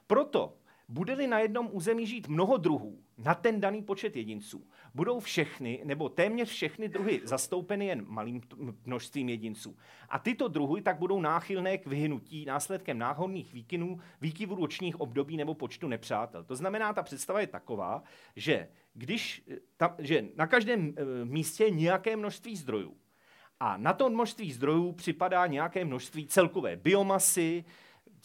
[0.08, 0.58] Proto
[0.90, 6.10] bude-li na jednom území žít mnoho druhů na ten daný počet jedinců, budou všechny nebo
[6.10, 8.42] téměř všechny druhy zastoupeny jen malým
[8.86, 9.78] množstvím jedinců.
[10.10, 15.54] A tyto druhy tak budou náchylné k vyhnutí následkem náhodných výkynů, výkyvů ročních období nebo
[15.54, 16.44] počtu nepřátel.
[16.44, 18.04] To znamená, ta představa je taková,
[18.36, 19.44] že když
[19.78, 22.98] tam, že na každém e, místě je nějaké množství zdrojů
[23.60, 27.66] a na to množství zdrojů připadá nějaké množství celkové biomasy,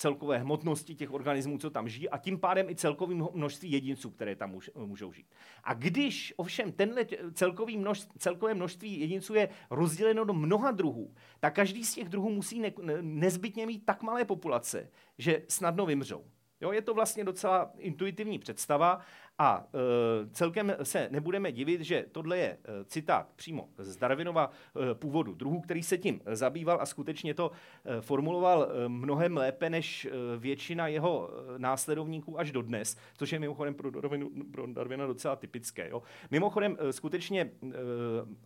[0.03, 4.37] celkové hmotnosti těch organismů, co tam žijí, a tím pádem i celkový množství jedinců, které
[4.37, 5.27] tam můžou žít.
[5.65, 11.55] A když ovšem tenhle celkový množství, celkové množství jedinců je rozděleno do mnoha druhů, tak
[11.55, 16.25] každý z těch druhů musí ne, nezbytně mít tak malé populace, že snadno vymřou.
[16.61, 19.01] Jo, je to vlastně docela intuitivní představa
[19.43, 24.95] a e, celkem se nebudeme divit, že tohle je e, citát přímo z Darwinova e,
[24.95, 27.51] původu druhu, který se tím zabýval a skutečně to
[27.85, 33.39] e, formuloval e, mnohem lépe než e, většina jeho e, následovníků až dodnes, což je
[33.39, 35.89] mimochodem pro, Darwinu, pro Darwina docela typické.
[35.89, 36.03] Jo.
[36.31, 37.69] Mimochodem e, skutečně e,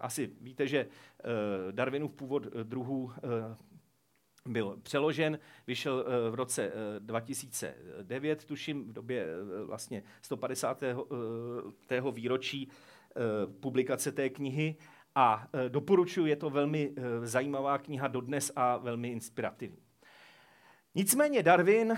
[0.01, 0.87] asi víte, že e,
[1.73, 3.76] Darwinův původ druhů e,
[4.47, 10.83] byl přeložen, vyšel eh, v roce 2009, eh, tuším, v době eh, vlastně 150.
[11.87, 12.69] Tého výročí
[13.61, 14.77] publikace té knihy
[15.15, 19.79] a doporučuji, je to velmi zajímavá kniha dodnes a velmi inspirativní.
[20.95, 21.95] Nicméně Darwin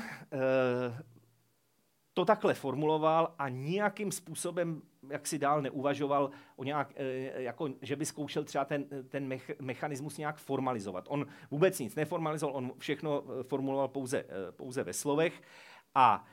[2.19, 7.97] to takhle formuloval a nějakým způsobem jak si dál neuvažoval o nějak, eh, jako, že
[7.97, 11.05] by zkoušel třeba ten, ten mechanismus nějak formalizovat.
[11.09, 15.43] On vůbec nic neformalizoval, on všechno eh, formuloval pouze, eh, pouze ve slovech
[15.95, 16.27] a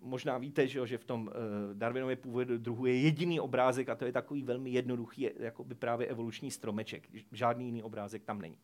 [0.00, 1.30] možná víte, že, v tom
[1.74, 6.06] Darwinově původu druhu je jediný obrázek a to je takový velmi jednoduchý, jako by právě
[6.06, 7.08] evoluční stromeček.
[7.32, 8.58] Žádný jiný obrázek tam není.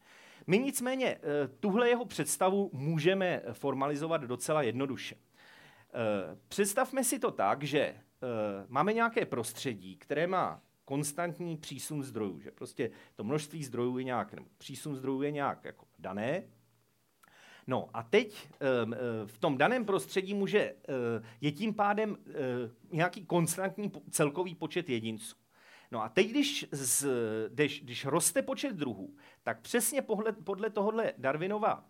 [0.47, 1.19] My nicméně
[1.61, 5.17] tuhle jeho představu můžeme formalizovat docela jednoduše.
[6.48, 8.28] Představme si to tak, že uh,
[8.68, 14.35] máme nějaké prostředí, které má konstantní přísun zdrojů, že prostě to množství zdrojů je nějak,
[14.35, 16.42] nebo přísun zdrojů je nějak jako dané.
[17.66, 18.48] No a teď
[18.85, 18.94] um,
[19.26, 20.74] v tom daném prostředí může,
[21.40, 22.16] je tím pádem
[22.90, 25.37] nějaký konstantní celkový počet jedinců.
[25.90, 27.07] No a teď, když, z,
[27.48, 31.85] když, když roste počet druhů, tak přesně podle, podle tohohle Darwinova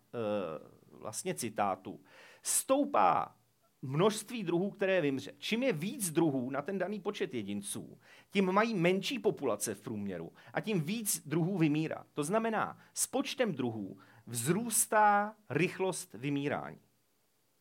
[0.91, 2.01] vlastně citátu
[2.43, 3.37] stoupá
[3.85, 5.33] množství druhů, které vymře.
[5.39, 7.99] Čím je víc druhů na ten daný počet jedinců,
[8.31, 12.05] tím mají menší populace v průměru a tím víc druhů vymírá.
[12.15, 16.79] To znamená, s počtem druhů vzrůstá rychlost vymírání.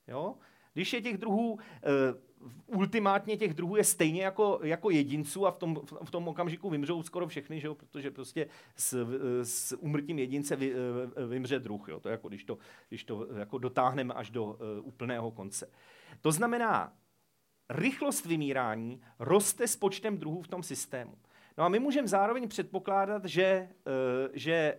[0.07, 0.35] Jo?
[0.73, 1.59] Když je těch druhů, uh,
[2.65, 7.03] ultimátně těch druhů je stejně jako, jako jedinců a v tom, v tom okamžiku vymřou
[7.03, 7.75] skoro všechny, že jo?
[7.75, 9.07] protože prostě s,
[9.43, 11.87] s umrtím jedince vy, uh, vymře druh.
[11.89, 11.99] Jo?
[11.99, 12.57] To je jako když to,
[12.89, 15.69] když to jako dotáhneme až do uh, úplného konce.
[16.21, 16.93] To znamená,
[17.69, 21.17] rychlost vymírání roste s počtem druhů v tom systému.
[21.57, 24.77] No a my můžeme zároveň předpokládat, že, uh, že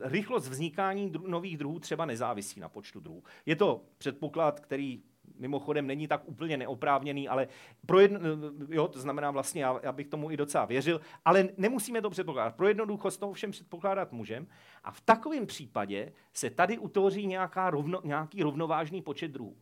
[0.00, 3.22] uh, rychlost vznikání nových druhů třeba nezávisí na počtu druhů.
[3.46, 5.02] Je to předpoklad, který
[5.38, 7.48] mimochodem není tak úplně neoprávněný, ale
[7.86, 8.20] pro jedno,
[8.68, 12.56] jo, to znamená vlastně, já, já bych tomu i docela věřil, ale nemusíme to předpokládat.
[12.56, 14.46] Pro jednoduchost to všem předpokládat můžeme.
[14.84, 19.56] A v takovém případě se tady utvoří nějaká rovno, nějaký rovnovážný počet druhů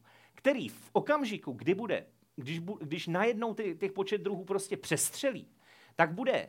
[0.44, 5.48] který v okamžiku, kdy bude, když, když najednou ty, těch počet druhů prostě přestřelí,
[5.96, 6.48] tak bude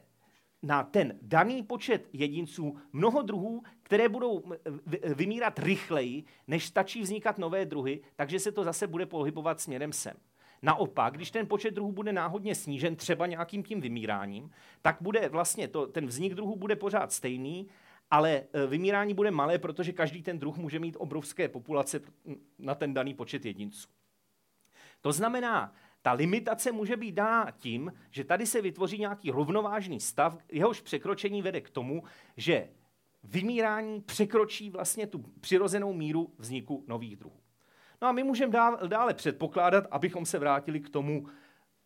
[0.64, 4.44] na ten daný počet jedinců mnoho druhů, které budou
[5.16, 10.18] vymírat rychleji, než stačí vznikat nové druhy, takže se to zase bude pohybovat směrem sem.
[10.62, 15.68] Naopak, když ten počet druhů bude náhodně snížen třeba nějakým tím vymíráním, tak bude vlastně
[15.68, 17.68] to, ten vznik druhů bude pořád stejný,
[18.12, 22.00] ale e, vymírání bude malé, protože každý ten druh může mít obrovské populace
[22.60, 23.88] na ten daný počet jedinců.
[25.02, 30.38] To znamená, ta limitace může být dána tím, že tady se vytvoří nějaký rovnovážný stav,
[30.52, 32.04] jehož překročení vede k tomu,
[32.38, 32.70] že
[33.24, 37.40] vymírání překročí vlastně tu přirozenou míru vzniku nových druhů.
[38.02, 38.54] No a my můžeme
[38.88, 41.28] dále předpokládat, abychom se vrátili k tomu,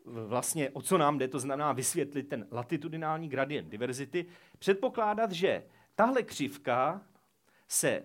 [0.05, 4.25] vlastně o co nám jde, to znamená vysvětlit ten latitudinální gradient diverzity,
[4.59, 5.63] předpokládat, že
[5.99, 7.01] tahle křivka
[7.67, 8.03] se e,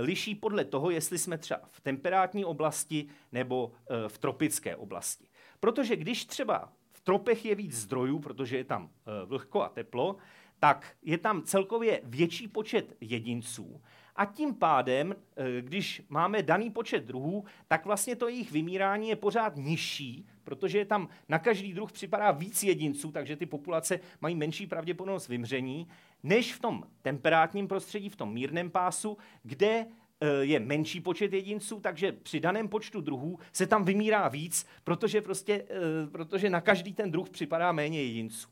[0.00, 5.28] liší podle toho, jestli jsme třeba v temperátní oblasti nebo e, v tropické oblasti.
[5.60, 10.16] Protože když třeba v tropech je víc zdrojů, protože je tam e, vlhko a teplo,
[10.58, 13.80] tak je tam celkově větší počet jedinců.
[14.16, 19.16] A tím pádem, eh, když máme daný počet druhů, tak vlastně to jejich vymírání je
[19.16, 24.34] pořád nižší, protože je tam na každý druh připadá víc jedinců, takže ty populace mají
[24.34, 25.88] menší pravděpodobnost vymření,
[26.26, 29.86] než v tom temperátním prostředí, v tom mírném pásu, kde
[30.20, 35.20] eh, je menší počet jedinců, takže při daném počtu druhů se tam vymírá víc, protože,
[35.20, 38.48] prostě, eh, protože na každý ten druh připadá méně jedinců.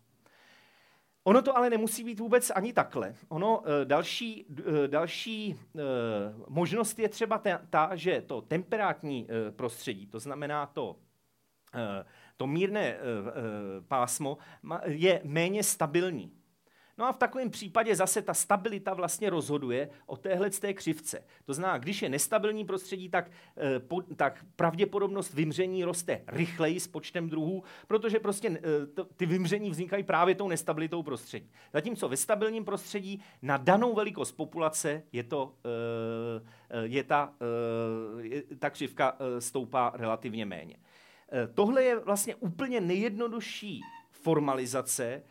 [1.25, 3.15] Ono to ale nemusí být vůbec ani takhle.
[3.29, 4.47] Ono eh, další,
[4.87, 5.61] další
[6.49, 10.97] možnost je třeba ta, ta, že to temperátní prostředí, to znamená to,
[12.37, 12.99] to mírné
[13.89, 14.39] pásmo,
[14.85, 16.44] je méně stabilní.
[16.99, 21.25] No a v takovém případě zase ta stabilita vlastně rozhoduje o téhle té křivce.
[21.45, 26.89] To znamená, když je nestabilní prostředí, tak, eh, po, tak pravděpodobnost vymření roste rychleji s
[26.89, 31.51] počtem druhů, protože prostě eh, to, ty vymření vznikají právě tou nestabilitou prostředí.
[31.73, 37.35] Zatímco ve stabilním prostředí na danou velikost populace je, to, eh, je ta,
[38.21, 40.77] je, ta křivka stoupá relativně méně.
[41.55, 43.81] Tohle je vlastně úplně nejjednodušší
[44.11, 45.23] formalizace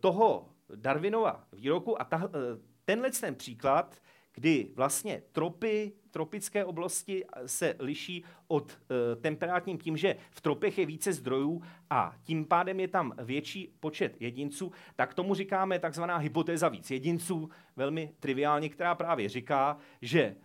[0.00, 4.00] toho Darwinova výroku a ta, eh, tenhle ten příklad,
[4.36, 10.86] kdy vlastně tropy, tropické oblasti se liší od e, temperátním tím, že v tropech je
[10.86, 16.68] více zdrojů a tím pádem je tam větší počet jedinců, tak tomu říkáme takzvaná hypotéza
[16.68, 20.36] víc jedinců, velmi triviálně, která právě říká, že e,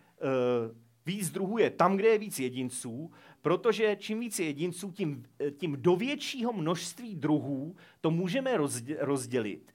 [1.05, 5.23] víc druhů je tam, kde je víc jedinců, protože čím víc jedinců, tím,
[5.57, 8.57] tím do většího množství druhů to můžeme
[8.99, 9.70] rozdělit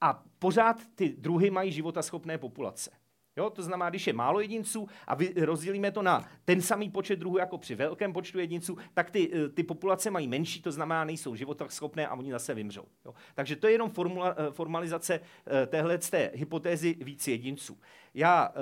[0.00, 2.90] a pořád ty druhy mají životaschopné populace.
[3.36, 7.38] Jo, to znamená, když je málo jedinců a rozdělíme to na ten samý počet druhů
[7.38, 11.34] jako při velkém počtu jedinců, tak ty, eh, ty populace mají menší, to znamená, nejsou
[11.34, 12.84] životaschopné a oni zase vymřou.
[13.04, 13.14] Jo.
[13.34, 17.78] Takže to je jenom formula, eh, formalizace eh, téhle té hypotézy víc jedinců.
[18.14, 18.52] Já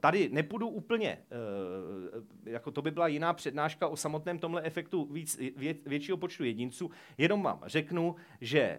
[0.00, 1.18] tady nepůjdu úplně,
[2.46, 6.90] jako to by byla jiná přednáška o samotném tomhle efektu víc, vě, většího počtu jedinců,
[7.18, 8.78] jenom vám řeknu, že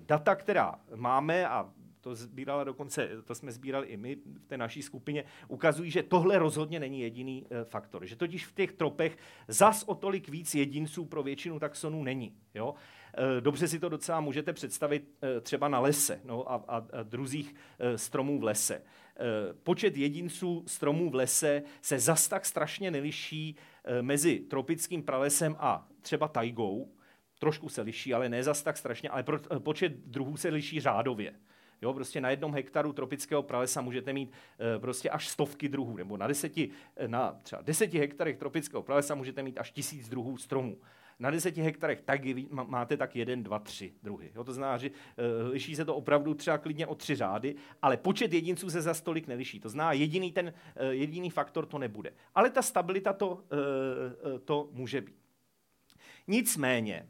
[0.00, 1.70] data, která máme a
[2.06, 6.38] to sbírala dokonce, to jsme sbírali i my v té naší skupině, ukazují, že tohle
[6.38, 8.06] rozhodně není jediný e, faktor.
[8.06, 12.36] Že totiž v těch tropech zas o tolik víc jedinců pro většinu taxonů není.
[12.54, 12.74] Jo?
[13.14, 17.02] E, dobře si to docela můžete představit e, třeba na lese no, a, a, a
[17.02, 17.54] druzích
[17.96, 18.82] stromů v lese.
[19.62, 23.56] Počet jedinců stromů v lese se zas tak strašně neliší
[24.00, 26.92] mezi tropickým pralesem a třeba tajgou,
[27.38, 29.24] trošku se liší, ale ne zas tak strašně, ale
[29.58, 31.34] počet druhů se liší řádově.
[31.82, 34.32] Jo, prostě na jednom hektaru tropického pralesa můžete mít
[34.76, 39.14] e, prostě až stovky druhů, nebo na deseti, eh, na třeba deseti hektarech tropického pralesa
[39.14, 40.76] můžete mít až tisíc druhů stromů.
[41.18, 44.32] Na deseti hektarech tak máte tak jeden, dva, tři druhy.
[44.34, 44.92] Jo, to znamená, že e,
[45.48, 49.26] liší se to opravdu třeba klidně o tři řády, ale počet jedinců se za stolik
[49.26, 49.60] neliší.
[49.60, 52.12] To znamená, jediný, ten, e, jediný faktor to nebude.
[52.34, 55.16] Ale ta stabilita to, e, to může být.
[56.26, 57.08] Nicméně,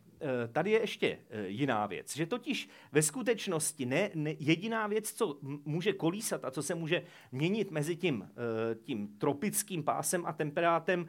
[0.53, 5.39] tady je ještě eh, jiná věc, že totiž ve skutečnosti ne, ne, jediná věc, co
[5.65, 7.03] může kolísat a co se může
[7.33, 11.07] měnit mezi tím, eh, tím tropickým pásem a temperátem,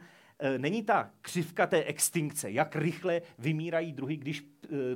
[0.58, 4.46] není ta křivka té extinkce, jak rychle vymírají druhy, když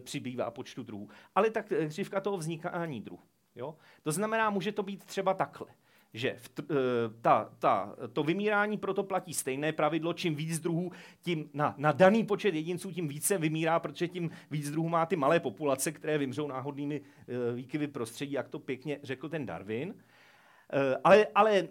[0.01, 3.23] přibývá počtu druhů, ale ta křivka toho vznikání druhů.
[3.55, 3.77] Jo?
[4.03, 5.67] To znamená, může to být třeba takhle
[6.15, 6.75] že v, eh,
[7.21, 12.25] ta, ta, to vymírání proto platí stejné pravidlo, čím víc druhů, tím na, na daný
[12.25, 16.47] počet jedinců, tím více vymírá, protože tím víc druhů má ty malé populace, které vymřou
[16.47, 19.89] náhodnými uh, výkyvy prostředí, jak to pěkně řekl ten Darwin.
[19.89, 19.95] Uh,
[21.05, 21.69] ale ale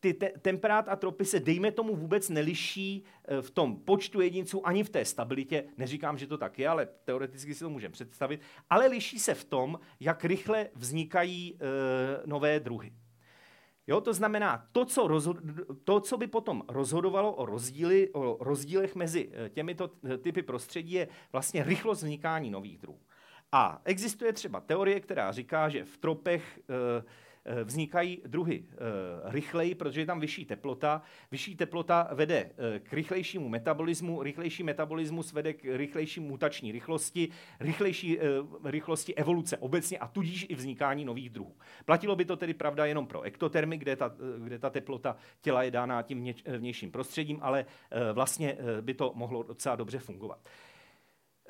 [0.00, 3.04] ty te- temperát a tropy se, dejme tomu, vůbec neliší
[3.40, 5.64] v tom počtu jedinců ani v té stabilitě.
[5.76, 8.40] Neříkám, že to tak je, ale teoreticky si to můžeme představit.
[8.70, 11.58] Ale liší se v tom, jak rychle vznikají uh,
[12.26, 12.92] nové druhy.
[13.88, 15.36] Jo, to znamená, to co, rozhod,
[15.84, 20.92] to, co by potom rozhodovalo o, rozdíly, o rozdílech mezi eh, těmito eh, typy prostředí,
[20.92, 23.00] je vlastně rychlost vznikání nových druhů.
[23.52, 27.02] A existuje třeba teorie, která říká, že v tropech Eh,
[27.64, 28.76] vznikají druhy eh,
[29.24, 31.02] rychleji, protože je tam vyšší teplota.
[31.30, 37.28] Vyšší teplota vede eh, k rychlejšímu metabolismu, rychlejší metabolismus vede k rychlejší mutační rychlosti,
[37.60, 38.18] rychlejší
[38.64, 41.56] rychlosti evoluce obecně a tudíž i vznikání nových druhů.
[41.84, 45.70] Platilo by to tedy pravda jenom pro ektotermy, kde ta, kde ta teplota těla je
[45.70, 47.66] dána tím vnějším prostředím, ale
[48.12, 50.38] vlastně by to mohlo docela dobře fungovat.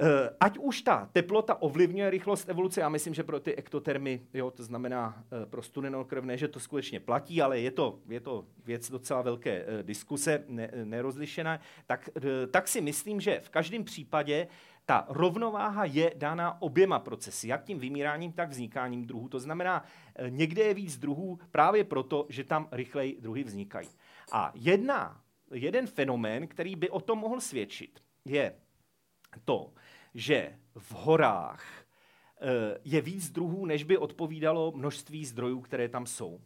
[0.00, 4.50] Eh, ať už ta teplota ovlivňuje rychlost evoluce, já myslím, že pro ty ektotermy, jo,
[4.50, 8.90] to znamená eh, pro studenokrvné, že to skutečně platí, ale je to, je to věc
[8.90, 12.08] docela velké eh, diskuse, ne, nerozlišená, tak,
[12.50, 14.48] tak si myslím, že v každém případě
[14.86, 19.28] ta rovnováha je dána oběma procesy, jak tím vymíráním, tak vznikáním druhů.
[19.28, 19.84] To znamená,
[20.28, 23.88] někde je víc druhů právě proto, že tam rychleji druhy vznikají.
[24.32, 25.20] A jedna,
[25.50, 28.54] jeden fenomén, který by o tom mohl svědčit, je
[29.44, 29.72] to,
[30.14, 31.64] že v horách
[32.40, 36.40] eh, je víc druhů, než by odpovídalo množství zdrojů, které tam jsou.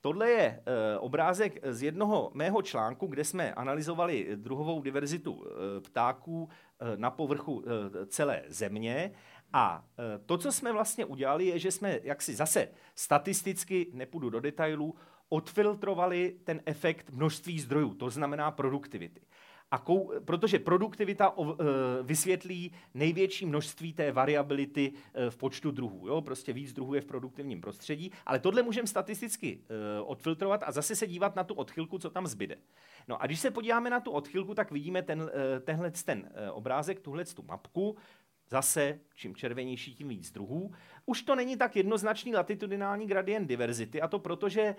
[0.00, 6.48] Tohle je eh, obrázek z jednoho mého článku, kde jsme analyzovali druhovou diverzitu eh, ptáků
[6.96, 7.64] na povrchu
[8.06, 9.12] celé země.
[9.52, 9.84] A
[10.26, 14.94] to, co jsme vlastně udělali, je, že jsme jaksi zase statisticky, nepůjdu do detailů,
[15.28, 19.20] odfiltrovali ten efekt množství zdrojů, to znamená produktivity.
[19.70, 21.56] A kou, protože produktivita o, e,
[22.02, 26.08] vysvětlí největší množství té variability e, v počtu druhů.
[26.08, 26.20] Jo?
[26.20, 30.96] Prostě víc druhů je v produktivním prostředí, ale tohle můžeme statisticky e, odfiltrovat a zase
[30.96, 32.56] se dívat na tu odchylku, co tam zbyde.
[33.08, 36.50] No a když se podíváme na tu odchylku, tak vidíme ten, e, tenhle ten e,
[36.50, 37.96] obrázek, tuhle tu mapku,
[38.48, 40.72] Zase, čím červenější, tím víc druhů.
[41.06, 44.76] Už to není tak jednoznačný latitudinální gradient diverzity, a to proto, že, e,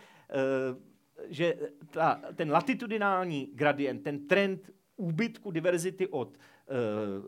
[1.27, 1.59] že
[1.91, 6.39] ta, ten latitudinální gradient, ten trend úbytku diverzity od e,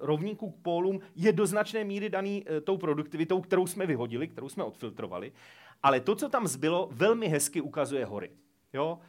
[0.02, 4.50] rovníků k pólům je do značné míry daný e, tou produktivitou, kterou jsme vyhodili, kterou
[4.50, 5.32] jsme odfiltrovali.
[5.84, 8.30] Ale to, co tam zbylo, velmi hezky ukazuje hory.
[8.74, 9.00] Jo?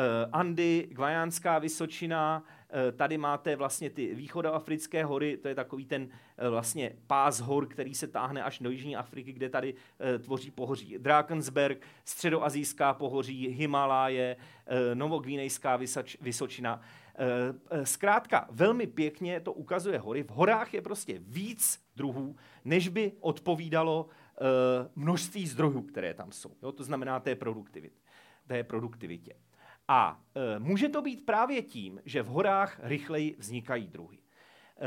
[0.00, 6.08] Eh, Andy, Gvajánská Vysočina, eh, tady máte vlastně ty východoafrické hory, to je takový ten
[6.38, 9.74] eh, vlastně pás hor, který se táhne až do Jižní Afriky, kde tady
[10.18, 14.36] tvoří pohoří Drakensberg, středoazijská pohoří, Himaláje,
[14.94, 15.78] Novogvínejská
[16.20, 16.80] Vysočina.
[17.84, 20.22] Zkrátka, velmi pěkně to ukazuje hory.
[20.22, 24.08] V horách je prostě víc druhů, než by odpovídalo
[24.96, 26.56] množství zdrojů, které tam jsou.
[26.62, 26.72] Jo?
[26.72, 28.00] To znamená té produktivitě.
[28.46, 29.34] Té produktivitě.
[29.88, 30.22] A
[30.58, 34.18] může to být právě tím, že v horách rychleji vznikají druhy.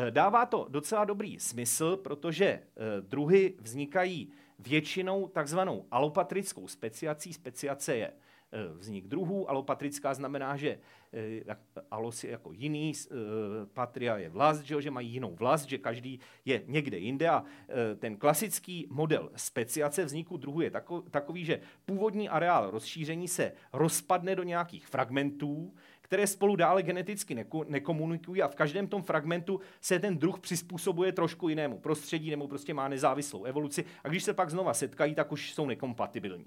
[0.10, 2.64] Dává to docela dobrý smysl, protože
[3.02, 7.34] druhy vznikají většinou takzvanou alopatrickou speciací.
[7.34, 8.14] Speciace je Eh,
[8.78, 9.49] vznik druhů.
[9.49, 10.80] Alopatrická znamená, že
[11.14, 11.56] eh,
[11.91, 13.16] alos je jako jiný, eh,
[13.74, 17.43] patria je vlast, že, že mají jinou vlast, že každý je někde jinde a
[17.99, 20.72] ten klasický model speciace vzniku druhu je
[21.12, 28.41] takový, že původní areál rozšíření se rozpadne do nějakých fragmentů, které spolu dále geneticky nekomunikují
[28.41, 32.88] a v každém tom fragmentu se ten druh přizpůsobuje trošku jinému prostředí nebo prostě má
[32.88, 36.45] nezávislou evoluci a když se pak znova setkají, tak už jsou nekompatibilní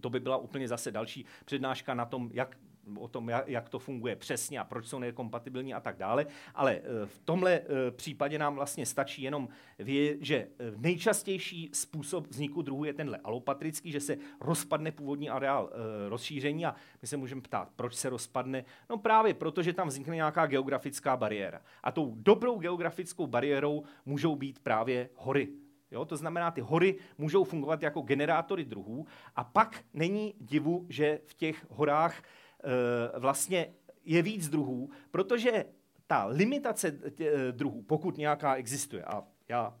[0.00, 2.56] to by byla úplně zase další přednáška na tom, jak
[2.98, 6.26] o tom, jak to funguje přesně a proč jsou nekompatibilní a tak dále.
[6.54, 12.26] Ale eh, v tomhle eh, případě nám vlastně stačí jenom vědět, že eh, nejčastější způsob
[12.26, 15.72] vzniku druhu je tenhle alopatrický, že se rozpadne původní areál
[16.08, 18.64] rozšíření a my se můžeme ptát, proč se rozpadne.
[18.90, 21.60] No právě proto, že tam vznikne nějaká geografická bariéra.
[21.82, 25.48] A tou dobrou geografickou bariérou můžou být právě hory
[25.90, 26.04] Jo?
[26.04, 31.34] To znamená, ty hory můžou fungovat jako generátory druhů a pak není divu, že v
[31.34, 33.74] těch horách e, vlastně
[34.04, 35.64] je víc druhů, protože
[36.06, 39.78] ta limitace tě, e, druhů, pokud nějaká existuje, a já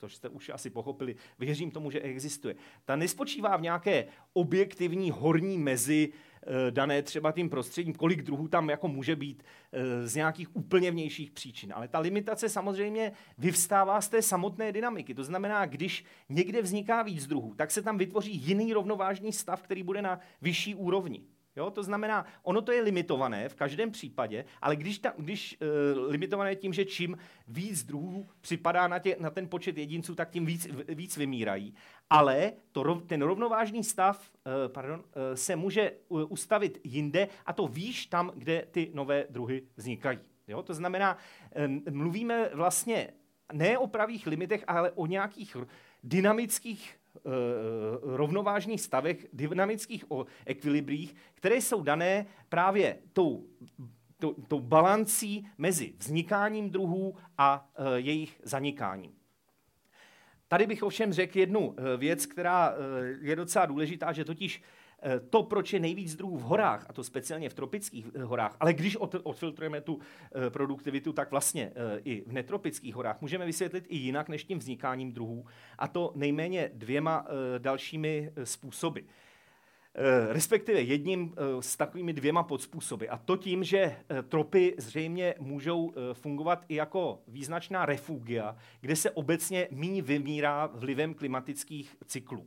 [0.00, 2.54] což jste už asi pochopili, věřím tomu, že existuje.
[2.84, 6.27] Ta nespočívá v nějaké objektivní horní mezi Eh,
[6.70, 11.30] dané třeba tím prostředím, kolik druhů tam jako může být eh, z nějakých úplně vnějších
[11.30, 11.72] příčin.
[11.72, 15.14] Ale ta limitace samozřejmě vyvstává z té samotné dynamiky.
[15.14, 19.82] To znamená, když někde vzniká víc druhů, tak se tam vytvoří jiný rovnovážný stav, který
[19.82, 21.22] bude na vyšší úrovni.
[21.58, 21.70] Jo?
[21.70, 26.56] To znamená, ono to je limitované v každém případě, ale když, ta, když uh, limitované
[26.56, 30.68] tím, že čím víc druhů připadá na, tě, na ten počet jedinců, tak tím víc,
[30.88, 31.74] víc vymírají.
[32.10, 35.04] Ale to, ten rovnovážný stav uh, pardon, uh,
[35.34, 40.18] se může ustavit jinde a to výš tam, kde ty nové druhy vznikají.
[40.48, 40.62] Jo?
[40.62, 41.18] To znamená,
[41.66, 43.08] um, mluvíme vlastně
[43.52, 45.56] ne o pravých limitech, ale o nějakých
[46.02, 46.98] dynamických
[48.02, 50.04] rovnovážných stavech, dynamických
[50.46, 53.46] ekvilibrích, které jsou dané právě tou
[54.18, 59.12] tou, tou balancí mezi vznikáním druhů a e, jejich zanikáním.
[60.48, 62.74] Tady bych ovšem řekl jednu e, věc, která
[63.20, 64.62] je docela důležitá, že totiž
[65.30, 68.74] to, proč je nejvíc druhů v horách, a to speciálně v tropických e, horách, ale
[68.74, 69.98] když od, odfiltrujeme tu
[70.46, 71.72] e, produktivitu, tak vlastně
[72.04, 75.46] i v netropických horách můžeme vysvětlit i jinak než tím vznikáním druhů,
[75.78, 77.26] a to nejméně dvěma
[77.58, 79.00] dalšími způsoby.
[80.00, 83.08] Eh, respektive jedním eh, s takovými dvěma podspůsoby.
[83.08, 89.10] A to tím, že eh, tropy zřejmě můžou fungovat i jako význačná refugia, kde se
[89.10, 92.46] obecně míň vymírá vlivem klimatických cyklů.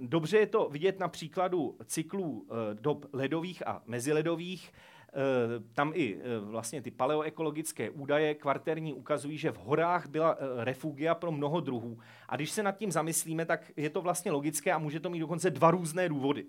[0.00, 2.46] Dobře je to vidět na příkladu cyklů
[2.80, 4.72] dob ledových a meziledových,
[5.12, 10.64] Eh, tam i eh, vlastně ty paleoekologické údaje kvarterní ukazují, že v horách byla eh,
[10.64, 11.98] refugia pro mnoho druhů.
[12.28, 15.18] A když se nad tím zamyslíme, tak je to vlastně logické a může to mít
[15.18, 16.46] dokonce dva různé důvody.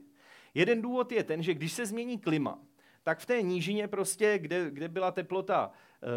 [0.53, 2.59] Jeden důvod je ten, že když se změní klima,
[3.03, 5.71] tak v té nížině prostě, kde, kde byla teplota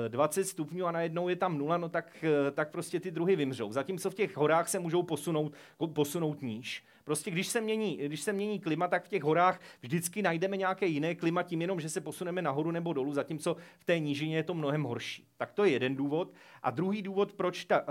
[0.08, 2.24] 20 stupňů a najednou je tam nula, no tak,
[2.54, 3.72] tak prostě ty druhy vymřou.
[3.72, 5.52] Zatímco v těch horách se můžou posunout,
[5.92, 6.84] posunout níž.
[7.04, 10.86] Prostě když se, mění, když se mění klima, tak v těch horách vždycky najdeme nějaké
[10.86, 14.42] jiné klima, tím jenom, že se posuneme nahoru nebo dolů, zatímco v té nížině je
[14.42, 15.26] to mnohem horší.
[15.36, 16.32] Tak to je jeden důvod.
[16.62, 17.86] A druhý důvod, proč ta, uh,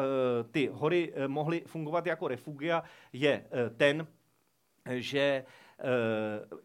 [0.51, 2.83] ty hory mohly fungovat jako refugia,
[3.13, 3.45] je
[3.77, 4.07] ten,
[4.95, 5.45] že Eh,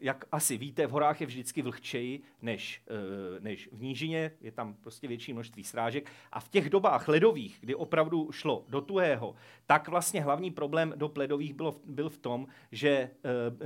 [0.01, 4.75] jak asi víte, v horách je vždycky vlhčeji než, eh, než v nížině, je tam
[4.75, 6.11] prostě větší množství srážek.
[6.33, 9.35] A v těch dobách ledových, kdy opravdu šlo do tuhého,
[9.67, 13.11] tak vlastně hlavní problém do ledových bylo, byl v tom, že eh,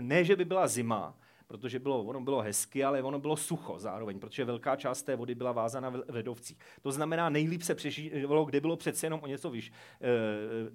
[0.01, 1.19] ne, že by byla zima,
[1.51, 5.35] protože bylo, ono bylo hezky, ale ono bylo sucho zároveň, protože velká část té vody
[5.35, 6.59] byla vázána v ledovcích.
[6.83, 9.73] To znamená, nejlíp se přežívalo, kde bylo přece jenom o něco, vyš,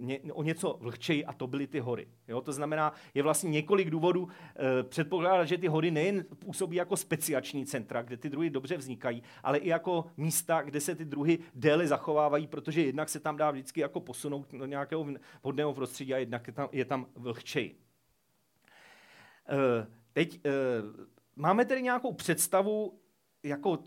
[0.06, 2.08] e, o něco vlhčej a to byly ty hory.
[2.28, 2.42] Jo?
[2.42, 7.66] To znamená, je vlastně několik důvodů e, předpokládat, že ty hory nejen působí jako speciační
[7.66, 11.88] centra, kde ty druhy dobře vznikají, ale i jako místa, kde se ty druhy déle
[11.88, 15.08] zachovávají, protože jednak se tam dá vždycky jako posunout do nějakého
[15.44, 17.76] vhodného prostředí a jednak je tam, je tam vlhčej.
[19.50, 20.50] E, Teď e,
[21.36, 23.00] máme tedy nějakou představu
[23.44, 23.80] jako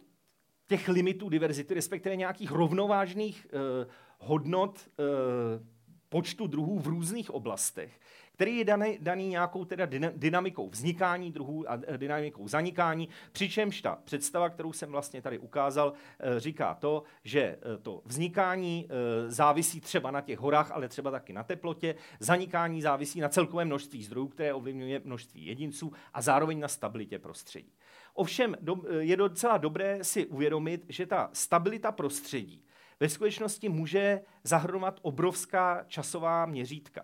[0.67, 3.87] těch limitů diverzity, respektive nějakých rovnovážných e,
[4.19, 5.03] hodnot e,
[6.09, 8.01] počtu druhů v různých oblastech
[8.39, 9.87] který je daný, daný nějakou teda
[10.17, 15.93] dynamikou vznikání druhů a e, dynamikou zanikání, přičemž ta představa, kterou jsem vlastně tady ukázal,
[16.21, 18.89] e, říká to, že e, to vznikání
[19.27, 24.03] závisí třeba na těch horách, ale třeba taky na teplotě, zanikání závisí na celkovém množství
[24.03, 27.73] zdrojů, které ovlivňuje množství jedinců a zároveň na stabilitě prostředí.
[28.15, 28.57] Ovšem
[28.99, 32.65] je docela dobré si uvědomit, že ta stabilita prostředí
[33.01, 37.03] ve skutečnosti může zahrnovat obrovská časová měřítka.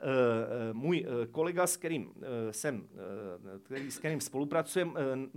[0.00, 2.12] Eh, eh, můj eh, kolega, s kterým,
[2.50, 2.88] jsem,
[3.62, 4.92] který, s kterým spolupracujeme,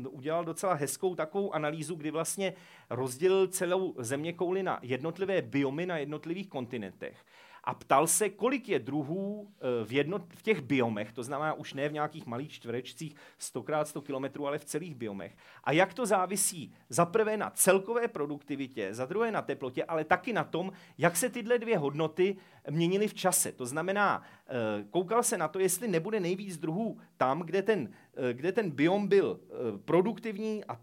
[0.10, 2.54] udělal docela hezkou takovou analýzu, kdy vlastně
[2.90, 7.26] rozdělil celou země kouli na jednotlivé biomy na jednotlivých kontinentech
[7.64, 11.74] a ptal se, kolik je druhů eh, v, jedno, v těch biomech, to znamená už
[11.74, 15.38] ne v nějakých malých čtverečcích 100 x 100 km, ale v celých biomech.
[15.64, 20.34] A jak to závisí za prvé na celkové produktivitě, za druhé na teplotě, ale taky
[20.34, 22.38] na tom, jak se tyhle dvě hodnoty
[22.70, 23.52] měnily v čase.
[23.52, 28.34] To znamená, eh, koukal se na to, jestli nebude nejvíc druhů tam, kde ten, eh,
[28.34, 29.40] kde ten biom byl
[29.86, 30.80] produktivní a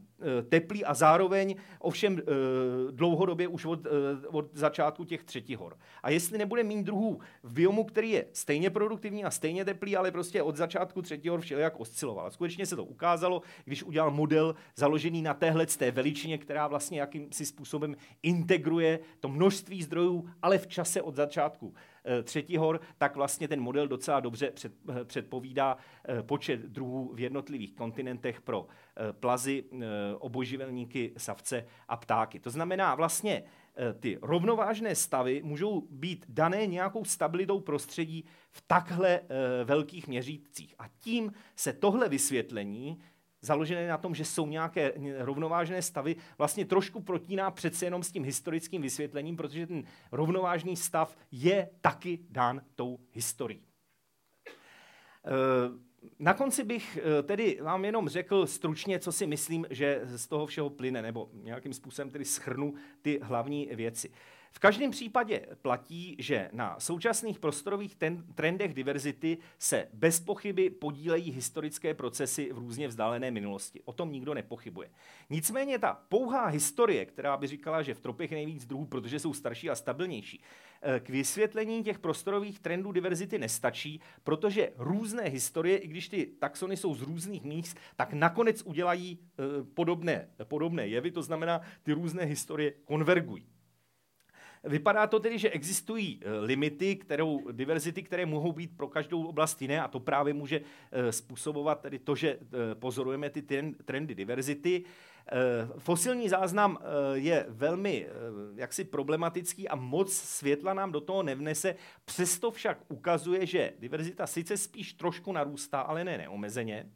[0.49, 2.23] teplý a zároveň ovšem eh,
[2.91, 3.91] dlouhodobě už od, eh,
[4.27, 5.77] od začátku těch třetí hor.
[6.03, 10.11] A jestli nebude mít druhů v biomu, který je stejně produktivní a stejně teplý, ale
[10.11, 12.31] prostě od začátku třetí hor všelijak osciloval.
[12.31, 17.47] skutečně se to ukázalo, když udělal model založený na téhle té veličině, která vlastně jakýmsi
[17.47, 21.75] způsobem integruje to množství zdrojů, ale v čase od začátku
[22.23, 24.73] třetí hor, tak vlastně ten model docela dobře před,
[25.05, 25.77] předpovídá
[26.23, 28.67] počet druhů v jednotlivých kontinentech pro
[29.13, 29.65] plazy
[30.19, 32.41] oboživelníky, savce a ptáky.
[32.41, 33.43] To znamená vlastně
[33.77, 40.75] eh, ty rovnovážné stavy můžou být dané nějakou stabilitou prostředí v takhle eh, velkých měřících.
[40.79, 43.01] A tím se tohle vysvětlení
[43.41, 48.25] založené na tom, že jsou nějaké rovnovážné stavy, vlastně trošku protíná přece jenom s tím
[48.25, 53.63] historickým vysvětlením, protože ten rovnovážný stav je taky dán tou historií.
[55.27, 60.27] Eh, na konci bych eh, tedy vám jenom řekl stručně, co si myslím, že z
[60.27, 64.11] toho všeho plyne, nebo nějakým způsobem tedy schrnu ty hlavní věci.
[64.53, 71.31] V každém případě platí, že na současných prostorových ten, trendech diverzity se bez pochyby podílejí
[71.31, 73.81] historické procesy v různě vzdálené minulosti.
[73.85, 74.91] O tom nikdo nepochybuje.
[75.31, 79.71] Nicméně ta pouhá historie, která by říkala, že v tropech nejvíc druhů, protože jsou starší
[79.71, 80.43] a stabilnější,
[80.83, 86.77] eh, k vysvětlení těch prostorových trendů diverzity nestačí, protože různé historie, i když ty taxony
[86.77, 89.43] jsou z různých míst, tak nakonec udělají eh,
[89.75, 93.58] podobné, podobné jevy, to znamená, ty různé historie konvergují.
[94.69, 99.63] Vypadá to tedy, že existují eh, limity, kterou, diverzity, které mohou být pro každou oblast
[99.63, 100.61] jiné a to právě může
[100.93, 103.43] eh, způsobovat tedy to, že eh, pozorujeme ty
[103.85, 104.85] trendy diverzity.
[105.79, 106.79] Fosilní záznam
[107.13, 108.09] je velmi
[108.55, 114.57] jaksi problematický a moc světla nám do toho nevnese, přesto však ukazuje, že diverzita sice
[114.57, 116.91] spíš trošku narůstá, ale ne neomezeně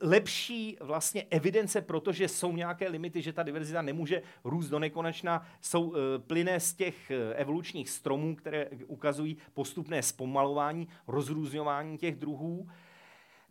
[0.00, 5.94] lepší vlastně evidence, protože jsou nějaké limity, že ta diverzita nemůže růst do nekonečna, jsou
[5.94, 12.68] e, plyné z těch e, evolučních stromů, které ukazují postupné zpomalování, rozrůzňování těch druhů.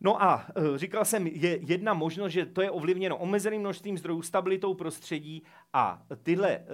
[0.00, 4.22] No a e, říkal jsem, je jedna možnost, že to je ovlivněno omezeným množstvím zdrojů,
[4.22, 5.42] stabilitou prostředí
[5.72, 6.64] a tyhle,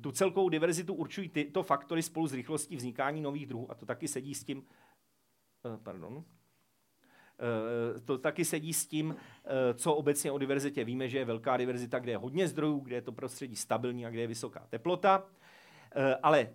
[0.00, 3.70] tu celkovou diverzitu určují tyto faktory spolu s rychlostí vznikání nových druhů.
[3.70, 4.62] A to taky sedí s tím,
[5.82, 6.35] pardon, Eh,
[8.04, 11.98] to taky sedí s tím, eh, co obecně o diverzitě víme, že je velká diverzita,
[11.98, 15.24] kde je hodně zdrojů, kde je to prostředí stabilní a kde je vysoká teplota.
[15.96, 16.48] Eh, ale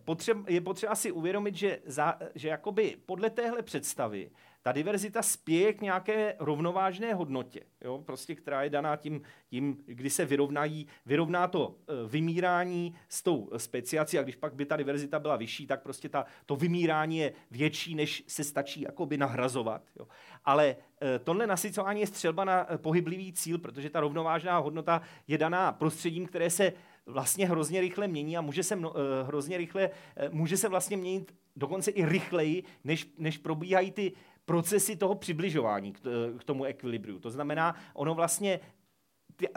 [0.48, 4.32] je potřeba si uvědomit, že, za, že jakoby podle téhle představy
[4.64, 8.04] ta diverzita spěje k nějaké rovnovážné hodnotě, jo?
[8.06, 13.50] Prostě, která je daná tím, tím, kdy se vyrovnají, vyrovná to e, vymírání s tou
[13.58, 17.34] speciací a když pak by ta diverzita byla vyšší, tak prostě ta, to vymírání je
[17.52, 19.82] větší, než se stačí jakoby nahrazovat.
[20.00, 20.08] Jo?
[20.46, 25.38] Ale e, tohle nasycování je střelba na e, pohyblivý cíl, protože ta rovnovážná hodnota je
[25.38, 26.74] daná prostředím, které se
[27.06, 28.94] vlastně hrozně rychle mění a může se mno,
[29.24, 29.90] hrozně rychle,
[30.32, 34.14] může se vlastně měnit dokonce i rychleji, než, než probíhají ty
[34.46, 36.00] procesy toho přibližování k,
[36.40, 37.20] k tomu ekvilibriu.
[37.20, 38.60] To znamená, ono vlastně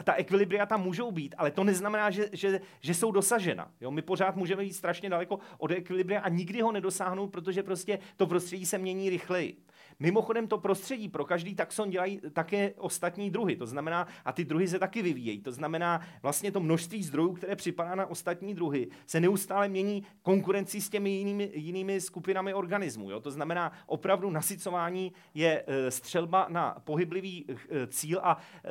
[0.03, 3.71] ta ekvilibria tam můžou být, ale to neznamená, že, že, že jsou dosažena.
[3.81, 3.91] Jo?
[3.91, 8.27] My pořád můžeme jít strašně daleko od ekvilibria a nikdy ho nedosáhnout, protože prostě to
[8.27, 9.57] prostředí se mění rychleji.
[9.99, 14.67] Mimochodem to prostředí pro každý taxon dělají také ostatní druhy, to znamená, a ty druhy
[14.67, 19.19] se taky vyvíjejí, to znamená vlastně to množství zdrojů, které připadá na ostatní druhy, se
[19.19, 23.11] neustále mění konkurencí s těmi jinými, jinými skupinami organismů.
[23.11, 23.19] Jo?
[23.19, 28.69] To znamená, opravdu nasycování je e, střelba na pohyblivý e, cíl a e,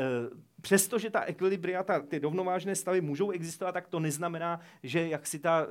[0.60, 5.38] přestože ta ekvilibria, ta, ty rovnovážné stavy můžou existovat, tak to neznamená, že jak si
[5.38, 5.66] ta,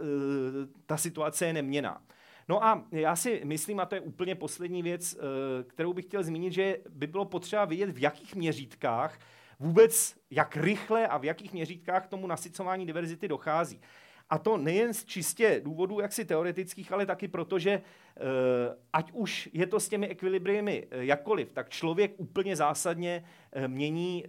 [0.86, 2.02] ta situace je neměná.
[2.50, 6.24] No a já si myslím, a to je úplně poslední věc, eh, kterou bych chtěl
[6.24, 9.20] zmínit, že by bylo potřeba vidět, v jakých měřítkách
[9.60, 13.82] vůbec, jak rychle a v jakých měřítkách k tomu nasycování diverzity dochází.
[14.34, 17.82] A to nejen z čistě důvodů jaksi teoretických, ale taky proto, že eh,
[18.94, 24.26] ať už je to s těmi ekvilibriemi eh, jakkoliv, tak člověk úplně zásadně eh, mění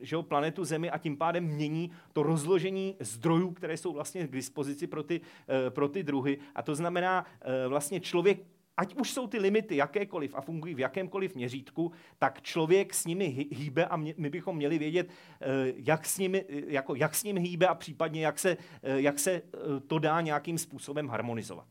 [0.00, 4.32] že jo, planetu Zemi a tím pádem mění to rozložení zdrojů, které jsou vlastně k
[4.32, 5.20] dispozici pro ty,
[5.68, 6.38] pro ty druhy.
[6.54, 7.26] A to znamená,
[7.68, 8.38] vlastně člověk
[8.78, 13.24] ať už jsou ty limity jakékoliv a fungují v jakémkoliv měřítku, tak člověk s nimi
[13.50, 17.36] hýbe a my bychom měli vědět, eh, jak s nimi, eh, jako jak s ním
[17.36, 19.42] hýbe a případně jak se, eh, jak se
[19.86, 21.66] to dá nějakým způsobem harmonizovat.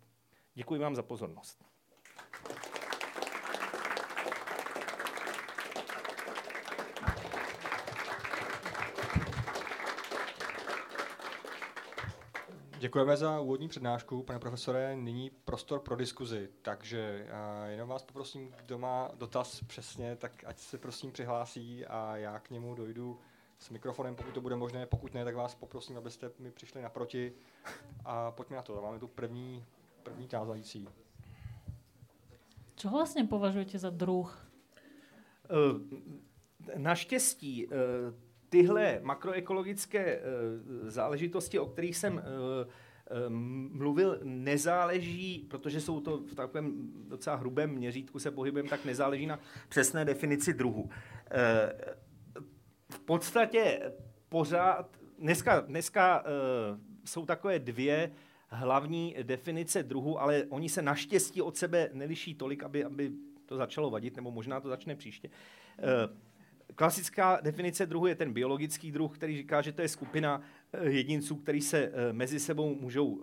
[0.56, 1.66] Děkuji vám za pozornost.
[12.80, 14.96] Děkujeme za úvodní přednášku, pane profesore.
[14.96, 17.28] Nyní prostor pro diskuzi, takže
[17.68, 22.50] jenom vás poprosím, kdo má dotaz přesně, tak ať se prosím přihlásí a já k
[22.50, 23.20] němu dojdu
[23.60, 27.34] s mikrofonem, pokud to bude možné, pokud ne, tak vás poprosím, abyste mi přišli naproti
[28.06, 28.82] a pojďme na to.
[28.82, 29.66] Máme tu první,
[30.04, 30.88] první tázající.
[32.76, 34.48] Co vlastně považujete za druh?
[35.50, 40.22] Eh, naštěstí eh, tyhle makroekologické eh,
[40.90, 42.24] záležitosti, o kterých jsem eh,
[43.10, 43.30] eh,
[43.70, 46.74] mluvil, nezáleží, protože jsou to v takovém
[47.08, 49.40] docela hrubém měřítku se pohybem, tak nezáleží na
[49.70, 50.90] přesné definici druhu.
[52.90, 53.92] V podstatě
[54.30, 56.24] pořád, dneska, dneska
[57.06, 58.12] jsou takové dvě
[58.48, 63.12] hlavní definice druhu, ale oni se naštěstí od sebe neliší tolik, aby, aby
[63.46, 65.30] to začalo vadit, nebo možná to začne příště.
[66.78, 70.42] Klasická definice druhu je ten biologický druh, který říká, že to je skupina
[70.84, 73.22] jedinců, který se mezi sebou můžou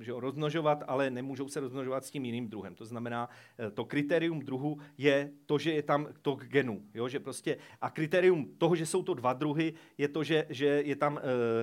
[0.00, 2.74] že rozmnožovat, ale nemůžou se rozmnožovat s tím jiným druhem.
[2.74, 3.28] To znamená,
[3.74, 6.82] to kritérium druhu je to, že je tam to genu.
[6.94, 7.08] Jo?
[7.08, 10.96] Že prostě, a kritérium toho, že jsou to dva druhy, je to, že, že je
[10.96, 11.20] tam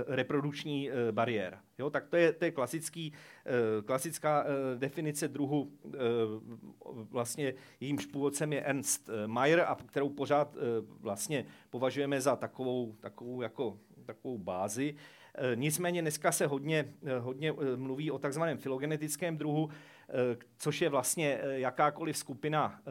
[0.08, 1.62] reprodukční bariéra.
[1.80, 1.90] Jo?
[1.90, 3.14] Tak to je, to je klasický,
[3.86, 4.46] klasická
[4.78, 5.72] definice druhu,
[6.86, 10.58] vlastně jejímž původcem je Ernst Mayer, a kterou pořád
[11.00, 14.96] vlastně považujeme za takovou, takovou, jako, takovou bázi.
[15.36, 19.70] E, nicméně dneska se hodně, e, hodně e, mluví o takzvaném filogenetickém druhu,
[20.58, 22.82] což je vlastně jakákoliv skupina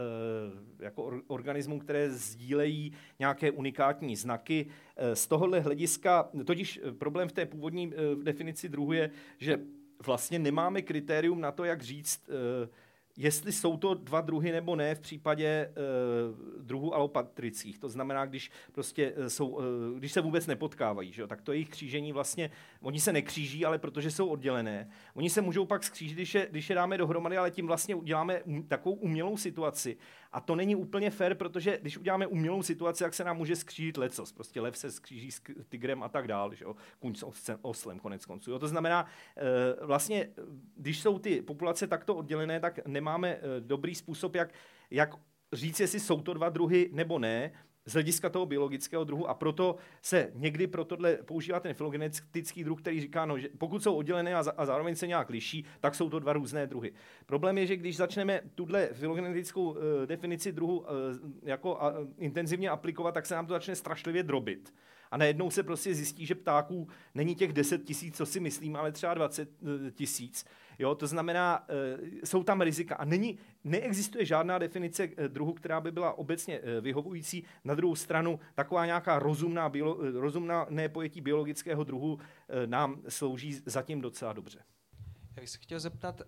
[0.78, 4.66] jako organismů, které sdílejí nějaké unikátní znaky.
[5.14, 9.60] Z tohohle hlediska, totiž problém v té původní definici druhu je, že
[10.06, 12.30] vlastně nemáme kritérium na to, jak říct,
[13.16, 15.70] jestli jsou to dva druhy nebo ne v případě e,
[16.58, 17.78] druhů alopatrických.
[17.78, 21.28] To znamená, když, prostě eh, jsou, e, když se vůbec nepotkávají, že jo?
[21.28, 22.50] tak to jejich křížení vlastně,
[22.80, 24.90] oni se nekříží, ale protože jsou oddělené.
[25.14, 28.42] Oni se můžou pak skřížit, když je, když je dáme dohromady, ale tím vlastně uděláme
[28.68, 29.96] takovou umělou situaci,
[30.32, 33.96] a to není úplně fair, protože když uděláme umělou situaci, jak se nám může skřížit
[33.96, 34.32] lecos.
[34.32, 36.76] Prostě lev se skříží s tigrem a tak dále, že jo?
[36.98, 37.24] Kuň s
[37.62, 38.50] oslem konec konců.
[38.50, 38.58] Jo?
[38.58, 39.06] To znamená,
[39.36, 40.28] e, vlastně,
[40.76, 44.54] když jsou ty populace takto oddělené, tak nemáme e, dobrý způsob, jak,
[44.90, 45.14] jak
[45.52, 47.52] říct, jestli jsou to dva druhy nebo ne,
[47.86, 52.80] z hlediska toho biologického druhu a proto se někdy pro tohle používá ten filogenetický druh,
[52.80, 55.94] který říká, no, že pokud jsou oddělené a, za, a zároveň se nějak liší, tak
[55.94, 56.92] jsou to dva různé druhy.
[57.26, 59.76] Problém je, že když začneme tuhle filogenetickou uh,
[60.06, 60.86] definici druhu uh,
[61.42, 61.80] jako uh,
[62.18, 64.74] intenzivně aplikovat, tak se nám to začne strašlivě drobit.
[65.10, 68.92] A najednou se prostě zjistí, že ptáků není těch 10 tisíc, co si myslím, ale
[68.92, 69.50] třeba 20
[69.94, 70.44] tisíc.
[70.78, 75.80] Jo, to znamená, e, jsou tam rizika a není, neexistuje žádná definice e, druhu, která
[75.80, 77.44] by byla obecně e, vyhovující.
[77.64, 82.18] Na druhou stranu, taková nějaká rozumná, biolo, rozumná nepojetí biologického druhu
[82.66, 84.58] nám slouží zatím docela dobře.
[85.36, 86.22] Já bych se chtěl zeptat,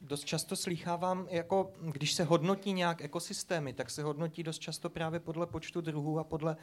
[0.00, 5.20] dost často slýchávám, jako když se hodnotí nějak ekosystémy, tak se hodnotí dost často právě
[5.20, 6.56] podle počtu druhů a podle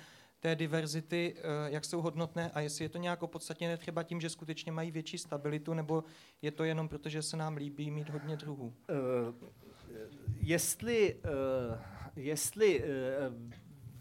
[0.46, 1.42] té diverzity, eh,
[1.72, 5.18] jak jsou hodnotné a jestli je to nějak opodstatněné třeba tím, že skutečně mají větší
[5.18, 6.04] stabilitu, nebo
[6.42, 8.74] je to jenom proto, že se nám líbí mít hodně druhů?
[8.90, 9.50] Uh,
[10.42, 11.80] jestli, uh,
[12.16, 12.86] jestli uh,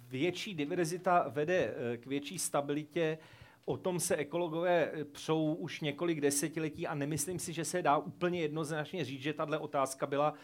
[0.09, 3.19] větší diverzita vede k větší stabilitě,
[3.67, 8.41] O tom se ekologové přou už několik desetiletí a nemyslím si, že se dá úplně
[8.41, 10.39] jednoznačně říct, že tahle otázka byla uh,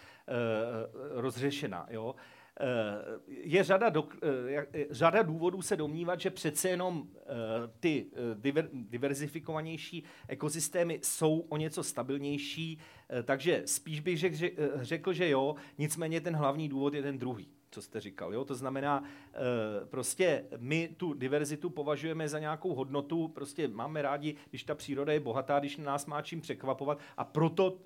[1.21, 1.87] rozřešena.
[1.91, 2.05] Jo?
[2.05, 2.21] Uh,
[3.29, 7.09] je řada, do, eh, eh, řada důvodů se domnívat, že přece jenom
[7.81, 12.79] ty diver, diverzifikovanější ekosystémy jsou o něco stabilnější,
[13.25, 14.19] takže spíš bych
[14.75, 18.35] řekl, že jo, nicméně ten hlavní důvod je ten druhý co jste říkal.
[18.35, 18.45] Jo?
[18.45, 24.65] To znamená, e, prostě my tu diverzitu považujeme za nějakou hodnotu, prostě máme rádi, když
[24.65, 27.79] ta příroda je bohatá, když nás má čím překvapovat a proto,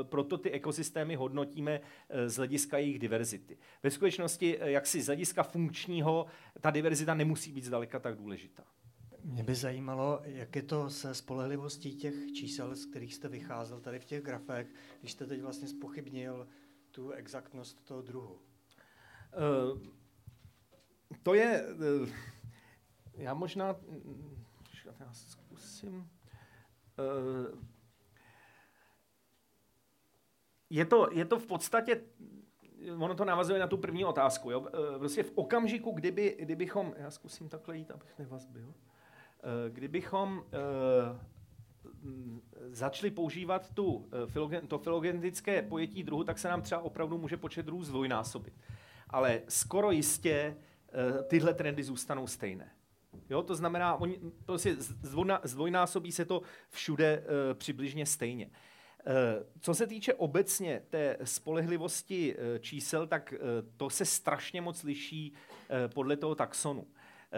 [0.00, 3.58] e, proto ty ekosystémy hodnotíme e, z hlediska jejich diverzity.
[3.82, 6.26] Ve skutečnosti, jak si z hlediska funkčního,
[6.60, 8.64] ta diverzita nemusí být zdaleka tak důležitá.
[9.24, 13.98] Mě by zajímalo, jak je to se spolehlivostí těch čísel, z kterých jste vycházel tady
[13.98, 14.66] v těch grafech,
[15.00, 16.48] když jste teď vlastně spochybnil
[16.90, 18.38] tu exaktnost toho druhu.
[19.36, 19.78] Uh,
[21.22, 21.64] to je,
[22.02, 22.08] uh,
[23.14, 23.76] já možná,
[25.00, 26.10] já zkusím,
[26.98, 27.58] uh,
[30.70, 32.00] je to, je to v podstatě,
[32.98, 34.50] ono to navazuje na tu první otázku.
[34.50, 34.66] Jo?
[34.98, 38.74] Prostě v okamžiku, kdyby, kdybychom, já zkusím takhle jít, abych nevazbil,
[39.68, 40.44] kdybychom
[42.70, 44.10] začali používat tu,
[44.68, 48.54] to filogenetické pojetí druhu, tak se nám třeba opravdu může počet druhů zdvojnásobit
[49.10, 52.70] ale skoro jistě uh, tyhle trendy zůstanou stejné.
[53.30, 58.46] Jo, to znamená, oni, prostě zdvojná, zdvojnásobí se to všude uh, přibližně stejně.
[58.46, 58.52] Uh,
[59.60, 63.38] co se týče obecně té spolehlivosti uh, čísel, tak uh,
[63.76, 66.86] to se strašně moc liší uh, podle toho taxonu.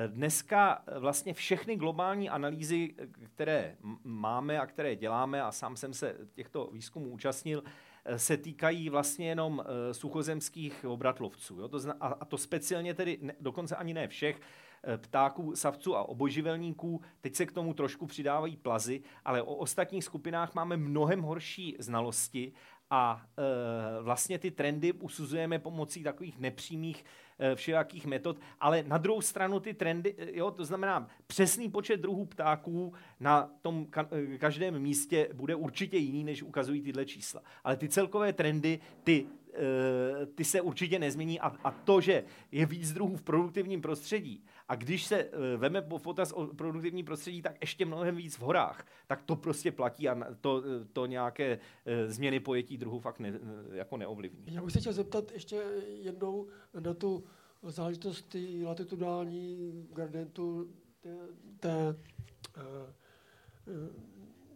[0.06, 2.94] Dneska vlastně všechny globální analýzy,
[3.34, 8.90] které máme a které děláme, a sám jsem se těchto výzkumů účastnil, Eh, se týkají
[8.90, 11.60] vlastně jenom eh, suchozemských obratlovců.
[11.60, 11.68] Jo?
[11.68, 14.40] To zna, a to speciálně tedy, ne, dokonce ani ne všech,
[14.84, 17.00] eh, ptáků, savců a obojživelníků.
[17.20, 22.52] Teď se k tomu trošku přidávají plazy, ale o ostatních skupinách máme mnohem horší znalosti
[22.90, 27.04] a e, vlastně ty trendy usuzujeme pomocí takových nepřímých
[27.54, 32.26] všelijakých metod, ale na druhou stranu ty trendy, e, jo, to znamená přesný počet druhů
[32.26, 37.42] ptáků na tom ka- e, každém místě bude určitě jiný, než ukazují tyhle čísla.
[37.64, 42.66] Ale ty celkové trendy, ty eh, ty se určitě nezmění a, a to, že je
[42.66, 47.42] víc druhů v produktivním prostředí a když se eh, veme po potaz o produktivní prostředí,
[47.42, 50.62] tak ještě mnohem víc v horách, tak to prostě platí a to,
[50.92, 51.58] to nějaké
[52.06, 53.32] změny pojetí druhů fakt ne,
[53.72, 54.44] jako neovlivní.
[54.46, 55.62] Já bych se chtěl zeptat ještě
[56.02, 56.46] jednou
[56.80, 57.24] na tu
[57.62, 61.16] záležitost latitudální gradientu té,
[61.60, 61.96] té,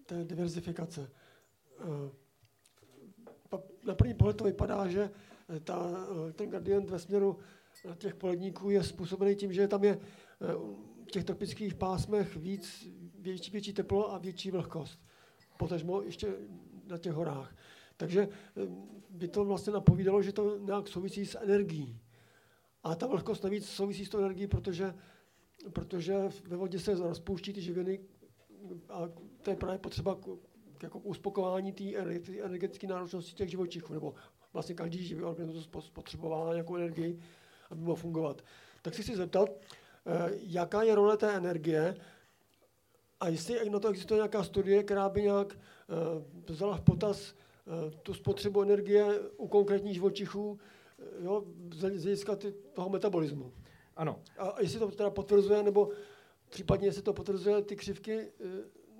[0.06, 1.10] té diverzifikace
[3.84, 5.10] na první pohled to vypadá, že
[5.56, 5.90] eh, ta,
[6.28, 7.44] eh, ten gradient ve směru eh,
[7.98, 9.98] těch poledníků je způsobený tím, že tam je
[11.06, 15.00] v těch tropických pásmech víc, větší, větší teplo a větší vlhkost.
[15.58, 16.34] Potažmo ještě
[16.86, 17.56] na těch horách.
[17.96, 18.28] Takže
[19.10, 22.00] by to vlastně napovídalo, že to nějak souvisí s energií.
[22.82, 24.94] A ta vlhkost navíc souvisí s tou energií, protože,
[25.72, 26.14] protože
[26.46, 28.00] ve vodě se rozpouští ty živiny
[28.88, 29.08] a
[29.42, 30.18] to je právě potřeba
[30.82, 31.84] jako k uspokojení té
[32.42, 34.14] energetické náročnosti těch živočichů, nebo
[34.52, 37.18] vlastně každý živý organismus spotřeboval nějakou energii,
[37.74, 38.42] aby mohl fungovat.
[38.82, 39.50] Tak si chci zeptat,
[40.06, 41.96] eh, jaká je role té energie
[43.20, 47.90] a jestli na to existuje nějaká studie, která by nějak eh, vzala v potaz eh,
[48.02, 50.58] tu spotřebu energie u konkrétních živočichů
[51.20, 51.44] jo,
[51.74, 52.36] z hlediska
[52.72, 53.52] toho metabolismu.
[53.96, 54.20] Ano.
[54.38, 55.90] A jestli to teda potvrzuje, nebo
[56.50, 58.32] případně jestli to potvrzuje ty křivky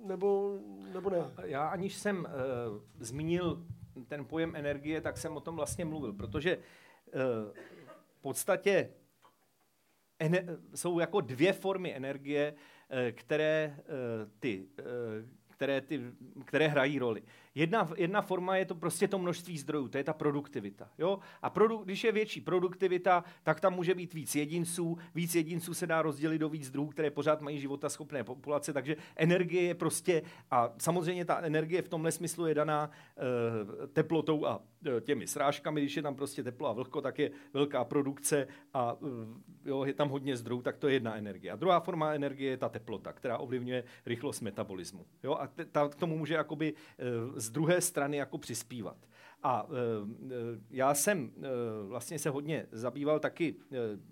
[0.03, 0.59] nebo,
[0.93, 1.31] nebo ne?
[1.43, 3.65] Já aniž jsem uh, zmínil
[4.07, 7.53] ten pojem energie, tak jsem o tom vlastně mluvil, protože uh,
[8.25, 8.89] podstatě
[10.19, 16.01] ene- jsou jako dvě formy energie, uh, které uh, ty uh, které, ty,
[16.45, 17.23] které hrají roli.
[17.55, 20.89] Jedna, jedna forma je to prostě to množství zdrojů, to je ta produktivita.
[20.97, 21.19] Jo?
[21.41, 25.87] A produ, když je větší produktivita, tak tam může být víc jedinců, víc jedinců se
[25.87, 30.21] dá rozdělit do víc druhů, které pořád mají života schopné populace, takže energie je prostě,
[30.51, 34.61] a samozřejmě ta energie v tomhle smyslu je daná e, teplotou a
[34.97, 38.95] e, těmi srážkami, když je tam prostě teplo a vlhko, tak je velká produkce a
[39.65, 41.51] e, jo, je tam hodně zdrojů, tak to je jedna energie.
[41.51, 45.05] A druhá forma energie je ta teplota, která ovlivňuje rychlost metabolismu.
[45.23, 45.33] Jo?
[45.33, 48.97] A ta, k tomu může jakoby e, z druhé strany jako přispívat.
[49.45, 49.75] A e,
[50.33, 50.37] e,
[50.69, 51.41] já jsem e,
[51.87, 53.55] vlastně se hodně zabýval taky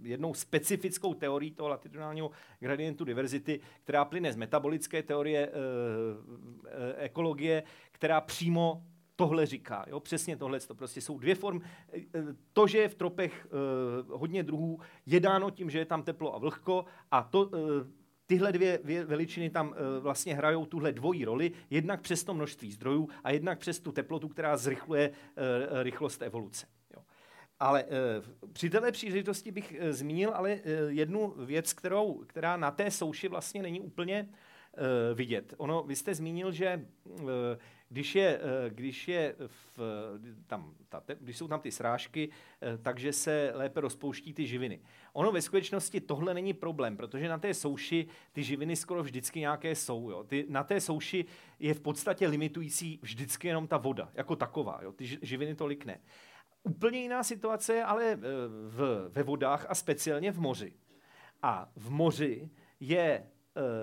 [0.02, 5.52] jednou specifickou teorií toho latitudinálního gradientu diverzity, která plyne z metabolické teorie
[6.98, 8.84] ekologie, která přímo
[9.16, 9.86] tohle říká.
[9.88, 10.00] Jo?
[10.00, 10.60] Přesně tohle.
[10.60, 11.62] To prostě jsou dvě formy.
[12.54, 13.48] To, že je v tropech
[14.10, 17.52] hodně druhů, je dáno tím, že je tam teplo a vlhko a to
[18.34, 23.10] tyhle dvě veličiny tam uh, vlastně hrajou tuhle dvojí roli, jednak přes to množství zdrojů
[23.24, 26.66] a jednak přes tu teplotu, která zrychluje uh, rychlost evoluce.
[27.60, 27.90] Ale uh,
[28.54, 33.28] při této příležitosti bych uh, zmínil ale uh, jednu věc, kterou, která na té souši
[33.28, 35.54] vlastně není úplně uh, vidět.
[35.58, 37.30] Ono, vy jste zmínil, že uh,
[37.94, 39.80] když, je, eh, když, je v,
[40.48, 42.30] tam, ta, když jsou tam ty srážky,
[42.62, 44.82] eh, takže se lépe rozpouští ty živiny.
[45.14, 49.76] Ono ve skutečnosti tohle není problém, protože na té souši ty živiny skoro vždycky nějaké
[49.76, 50.10] jsou.
[50.10, 50.24] Jo.
[50.24, 51.26] Ty, na té souši
[51.60, 54.80] je v podstatě limitující vždycky jenom ta voda, jako taková.
[54.84, 54.92] Jo.
[54.92, 56.00] Ty živiny tolik ne.
[56.64, 58.18] Úplně jiná situace je ale eh,
[58.68, 60.74] v, ve vodách a speciálně v moři.
[61.42, 63.28] A v moři je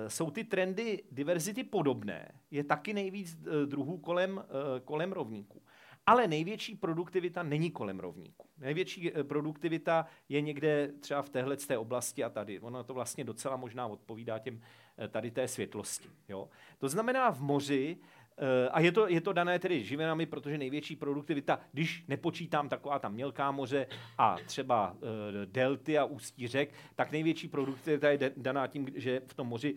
[0.08, 2.32] jsou ty trendy diverzity podobné.
[2.50, 5.62] Je taky nejvíc eh, druhů kolem, eh, kolem rovníků.
[6.06, 8.48] Ale největší produktivita není kolem rovníků.
[8.58, 12.60] Největší produktivita je někde třeba v téhle té oblasti a tady.
[12.60, 14.60] Ono to vlastně docela možná odpovídá těm
[15.08, 16.08] tady té světlosti.
[16.28, 16.48] Jo?
[16.78, 18.19] To znamená, v moři Eh,
[18.70, 23.08] a je to, je to dané tedy živinami, protože největší produktivita, když nepočítám taková ta
[23.08, 23.86] mělká moře
[24.18, 24.96] a třeba
[25.42, 29.74] e, delty a ústí řek, tak největší produktivita je daná tím, že v tom moři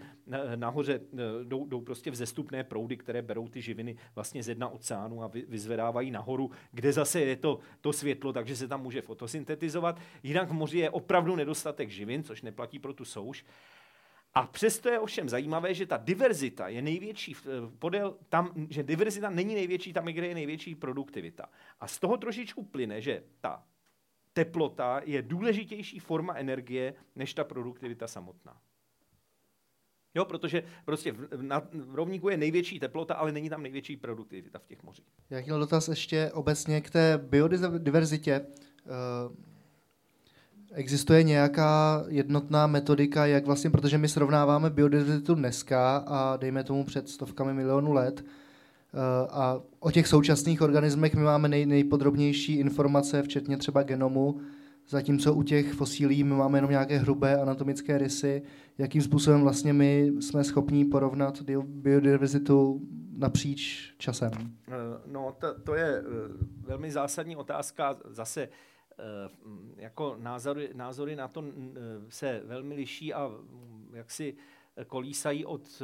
[0.56, 1.00] nahoře e,
[1.44, 5.46] jdou, jdou prostě vzestupné proudy, které berou ty živiny vlastně z dna oceánu a vy,
[5.48, 10.00] vyzvedávají nahoru, kde zase je to, to světlo, takže se tam může fotosyntetizovat.
[10.24, 13.46] Jinak v moři je opravdu nedostatek živin, což neplatí pro tu souš.
[14.34, 17.36] A přesto je ovšem zajímavé, že ta diverzita je největší,
[17.80, 21.50] podél tam, že diverzita není největší tam, kde je největší produktivita.
[21.80, 23.64] A z toho trošičku plyne, že ta
[24.34, 28.62] teplota je důležitější forma energie než ta produktivita samotná.
[30.16, 34.60] Jo, protože prostě v, na, v rovníku je největší teplota, ale není tam největší produktivita
[34.60, 35.08] v těch mořích.
[35.30, 38.46] Já chtěl dotaz ještě obecně k té biodiverzitě.
[38.86, 39.53] Uh,
[40.76, 47.10] Existuje nějaká jednotná metodika, jak vlastně, protože my srovnáváme biodiverzitu dneska a dejme tomu před
[47.10, 53.58] stovkami milionů let, eh, a o těch současných organismech my máme nej, nejpodrobnější informace, včetně
[53.58, 54.42] třeba genomu,
[54.90, 58.42] zatímco u těch fosílí my máme jenom nějaké hrubé anatomické rysy,
[58.78, 62.82] jakým způsobem vlastně my jsme schopni porovnat biodiverzitu
[63.18, 64.32] napříč časem?
[64.68, 64.74] Eh,
[65.06, 66.04] no, to, to je eh,
[66.62, 67.96] velmi zásadní otázka.
[68.10, 68.50] Zase
[69.76, 71.44] jako názory, názory na to
[72.10, 74.36] se velmi liší a mm, jak si
[74.88, 75.82] kolísají od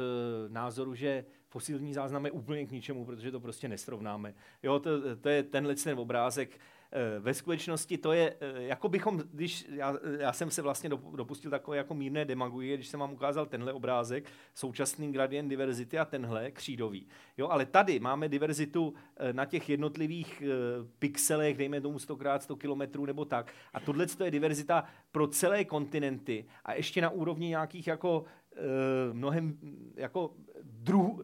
[0.48, 4.34] názoru, že fosilní záznam je úplně k ničemu, protože to prostě nesrovnáme.
[4.62, 6.79] Jo, to, to je tenhle ten obrázek, Eh,
[7.20, 11.76] ve skutečnosti to je, eh, jako bychom, když já, já jsem se vlastně dopustil takové
[11.76, 14.24] jako mírné demagogie, když jsem vám ukázal tenhle obrázek,
[14.54, 17.06] současný gradient diverzity a tenhle křídový.
[17.38, 20.42] Jo, ale tady máme diverzitu eh, na těch jednotlivých
[20.98, 23.52] pixelech, dejme tomu 100 x 100 km nebo tak.
[23.72, 28.24] A tohle je diverzita pro celé kontinenty a ještě na úrovni nějakých jako
[29.12, 29.58] mnohem
[29.96, 31.22] jako druhů,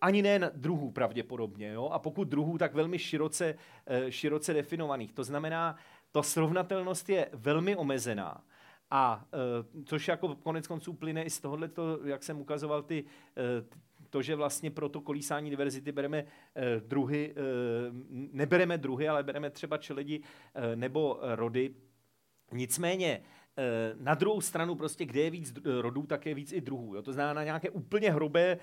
[0.00, 1.88] ani ne druhů pravděpodobně, jo?
[1.88, 3.54] a pokud druhů, tak velmi široce,
[3.86, 5.12] eh, široce definovaných.
[5.12, 5.76] To znamená,
[6.12, 8.44] ta srovnatelnost je velmi omezená.
[8.90, 11.70] A eh, což jako konec konců plyne i z tohohle,
[12.04, 13.04] jak jsem ukazoval, ty,
[13.36, 13.76] eh,
[14.10, 16.24] to, že vlastně pro to kolísání diverzity bereme
[16.86, 17.34] druhy,
[18.10, 20.20] nebereme druhy, ale bereme třeba čeledi
[20.74, 21.74] nebo rody.
[22.52, 23.22] Nicméně
[23.96, 26.94] na druhou stranu prostě, kde je víc rodů, tak je víc i druhů.
[26.94, 27.02] Jo?
[27.02, 28.58] To znamená, na nějaké úplně hrubé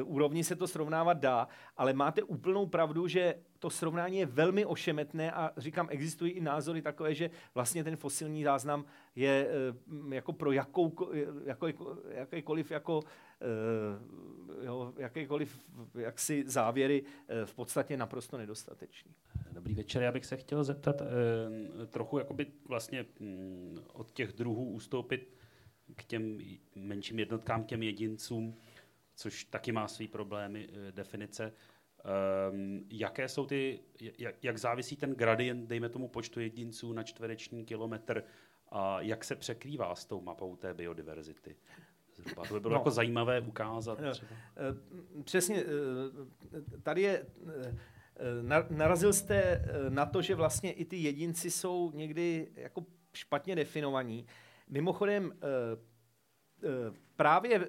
[0.00, 4.66] uh, úrovni se to srovnávat dá, ale máte úplnou pravdu, že to srovnání je velmi
[4.66, 9.48] ošemetné a říkám, existují i názory takové, že vlastně ten fosilní záznam je
[10.10, 10.92] jako pro jakou,
[11.44, 11.68] jako,
[12.10, 13.00] jakýkoliv jako
[14.62, 15.60] jo, jakékoliv
[15.94, 17.02] jaksi závěry
[17.44, 19.14] v podstatě naprosto nedostatečný.
[19.52, 24.70] Dobrý večer, já bych se chtěl zeptat eh, trochu jakoby vlastně hm, od těch druhů
[24.70, 25.34] ustoupit
[25.96, 26.38] k těm
[26.74, 28.56] menším jednotkám, k těm jedincům,
[29.14, 31.52] což taky má své problémy eh, definice.
[32.52, 33.80] Um, jaké jsou ty,
[34.18, 38.24] jak, jak závisí ten gradient, dejme tomu počtu jedinců na čtvereční kilometr
[38.68, 41.56] a jak se překrývá s tou mapou té biodiverzity?
[42.24, 42.48] Zhruba.
[42.48, 42.80] To by bylo no.
[42.80, 43.98] jako zajímavé ukázat.
[44.12, 44.30] Třeba.
[44.56, 45.64] Eh, přesně,
[46.82, 47.26] tady je
[48.16, 53.56] Eh, narazil jste eh, na to, že vlastně i ty jedinci jsou někdy jako špatně
[53.56, 54.26] definovaní.
[54.68, 55.76] Mimochodem, eh,
[57.16, 57.68] právě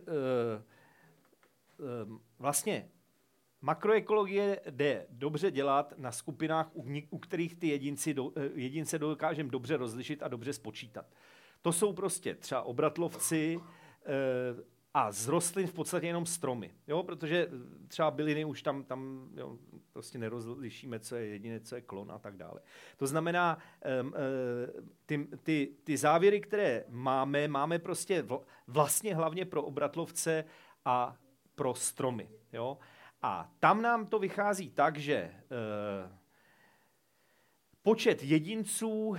[2.39, 2.89] vlastně
[3.61, 6.69] makroekologie jde dobře dělat na skupinách,
[7.09, 8.15] u kterých ty jedinci,
[8.53, 11.05] jedince dokážeme dobře rozlišit a dobře spočítat.
[11.61, 13.59] To jsou prostě třeba obratlovci,
[14.93, 17.03] a z rostlin v podstatě jenom stromy, jo?
[17.03, 17.47] protože
[17.87, 19.57] třeba byliny už tam, tam jo,
[19.93, 22.59] prostě nerozlišíme, co je jediné, co je klon a tak dále.
[22.97, 23.57] To znamená,
[24.01, 24.13] um,
[25.05, 28.25] ty, ty, ty závěry, které máme, máme prostě
[28.67, 30.45] vlastně hlavně pro obratlovce
[30.85, 31.17] a
[31.55, 32.29] pro stromy.
[32.53, 32.77] Jo?
[33.21, 35.33] A tam nám to vychází tak, že
[37.81, 39.15] počet jedinců,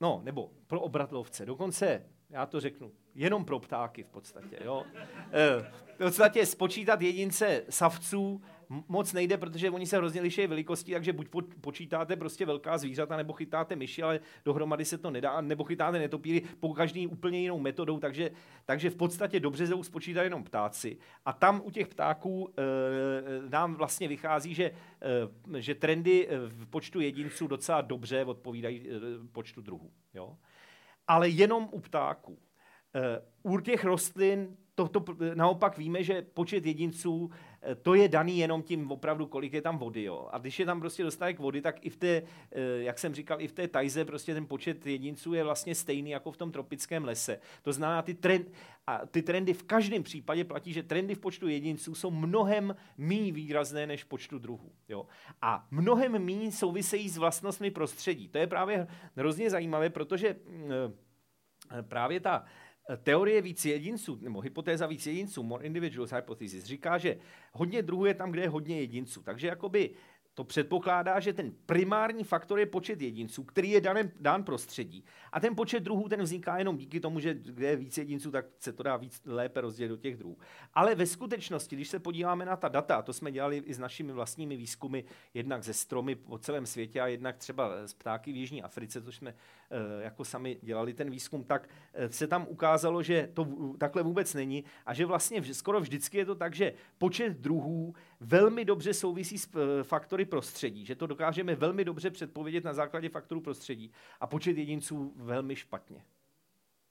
[0.00, 4.58] no, nebo pro obratlovce, dokonce, já to řeknu, jenom pro ptáky v podstatě.
[4.64, 4.84] Jo?
[5.32, 8.42] Eh, v podstatě spočítat jedince savců
[8.88, 11.28] moc nejde, protože oni se hrozně liší velikostí, takže buď
[11.60, 16.42] počítáte prostě velká zvířata, nebo chytáte myši, ale dohromady se to nedá, nebo chytáte netopíry
[16.60, 18.30] po každý úplně jinou metodou, takže,
[18.64, 20.98] takže v podstatě dobře jdou spočítat jenom ptáci.
[21.24, 24.64] A tam u těch ptáků e, nám vlastně vychází, že,
[25.54, 28.92] e, že trendy v počtu jedinců docela dobře odpovídají e,
[29.32, 29.90] počtu druhů.
[30.14, 30.36] Jo?
[31.06, 32.38] Ale jenom u ptáků.
[33.42, 37.30] U těch rostlin to, to, naopak víme, že počet jedinců
[37.66, 40.02] Eh, to je daný jenom tím opravdu, kolik je tam vody.
[40.02, 40.28] Jo.
[40.32, 42.22] A když je tam prostě dostatek vody, tak i v té,
[42.52, 46.10] eh, jak jsem říkal, i v té tajze prostě ten počet jedinců je vlastně stejný
[46.10, 47.40] jako v tom tropickém lese.
[47.62, 48.52] To znamená, ty, trend,
[48.86, 53.32] a ty trendy v každém případě platí, že trendy v počtu jedinců jsou mnohem méně
[53.32, 54.72] výrazné než v počtu druhů.
[54.88, 55.06] Jo.
[55.42, 58.28] A mnohem méně souvisejí s vlastnostmi prostředí.
[58.28, 58.86] To je právě
[59.16, 60.70] hrozně zajímavé, protože mm,
[61.78, 62.44] eh, právě ta
[63.02, 67.16] Teorie víc jedinců, nebo hypotéza víc jedinců, more individuals hypothesis, říká, že
[67.52, 69.22] hodně druhů je tam, kde je hodně jedinců.
[69.22, 69.90] Takže jakoby
[70.36, 75.04] to předpokládá, že ten primární faktor je počet jedinců, který je dán, dán prostředí.
[75.32, 78.46] A ten počet druhů ten vzniká jenom díky tomu, že kde je víc jedinců, tak
[78.58, 80.38] se to dá víc lépe rozdělit do těch druhů.
[80.74, 83.78] Ale ve skutečnosti, když se podíváme na ta data, a to jsme dělali i s
[83.78, 85.02] našimi vlastními výzkumy,
[85.34, 89.16] jednak ze stromy po celém světě a jednak třeba z ptáky v Jižní Africe, což
[89.16, 89.34] jsme
[90.00, 93.48] jako sami dělali ten výzkum, tak e, se tam ukázalo, že to
[93.78, 98.64] takhle vůbec není a že vlastně skoro vždycky je to tak, že počet druhů velmi
[98.64, 103.40] dobře souvisí s e, faktory prostředí, že to dokážeme velmi dobře předpovědět na základě faktorů
[103.40, 106.04] prostředí a počet jedinců velmi špatně.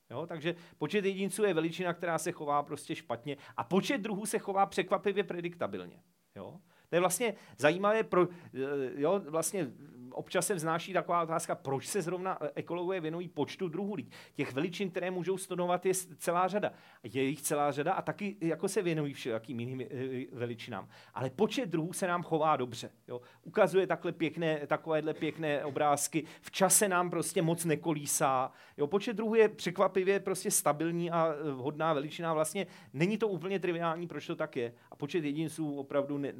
[0.10, 4.40] Jo, takže počet jedinců je veličina, která se chová prostě špatně a počet druhů se
[4.40, 6.02] chová překvapivě prediktabilně.
[6.36, 6.60] Jo?
[6.90, 8.58] To je vlastně zajímavé, pro, eh,
[8.96, 9.72] jo, vlastně
[10.16, 14.12] občas se vznáší taková otázka, proč se zrovna ekologové věnují počtu druhů lidí.
[14.34, 16.72] Těch veličin, které můžou studovat, je celá řada.
[17.04, 19.88] Je jich celá řada a taky jako se věnují všelijakým jiným eh,
[20.32, 20.88] veličinám.
[21.14, 22.92] Ale počet druhů se nám chová dobře.
[23.08, 23.22] Jo.
[23.44, 26.24] Ukazuje takhle pěkné, takovéhle pěkné obrázky.
[26.42, 28.52] V čase nám prostě moc nekolísá.
[28.78, 28.88] Jo.
[28.88, 32.34] Počet druhů je překvapivě prostě stabilní a eh, vhodná veličina.
[32.34, 34.74] Vlastně není to úplně triviální, proč to tak je.
[34.92, 36.34] A počet jedinců opravdu ne,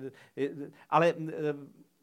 [0.90, 1.14] ale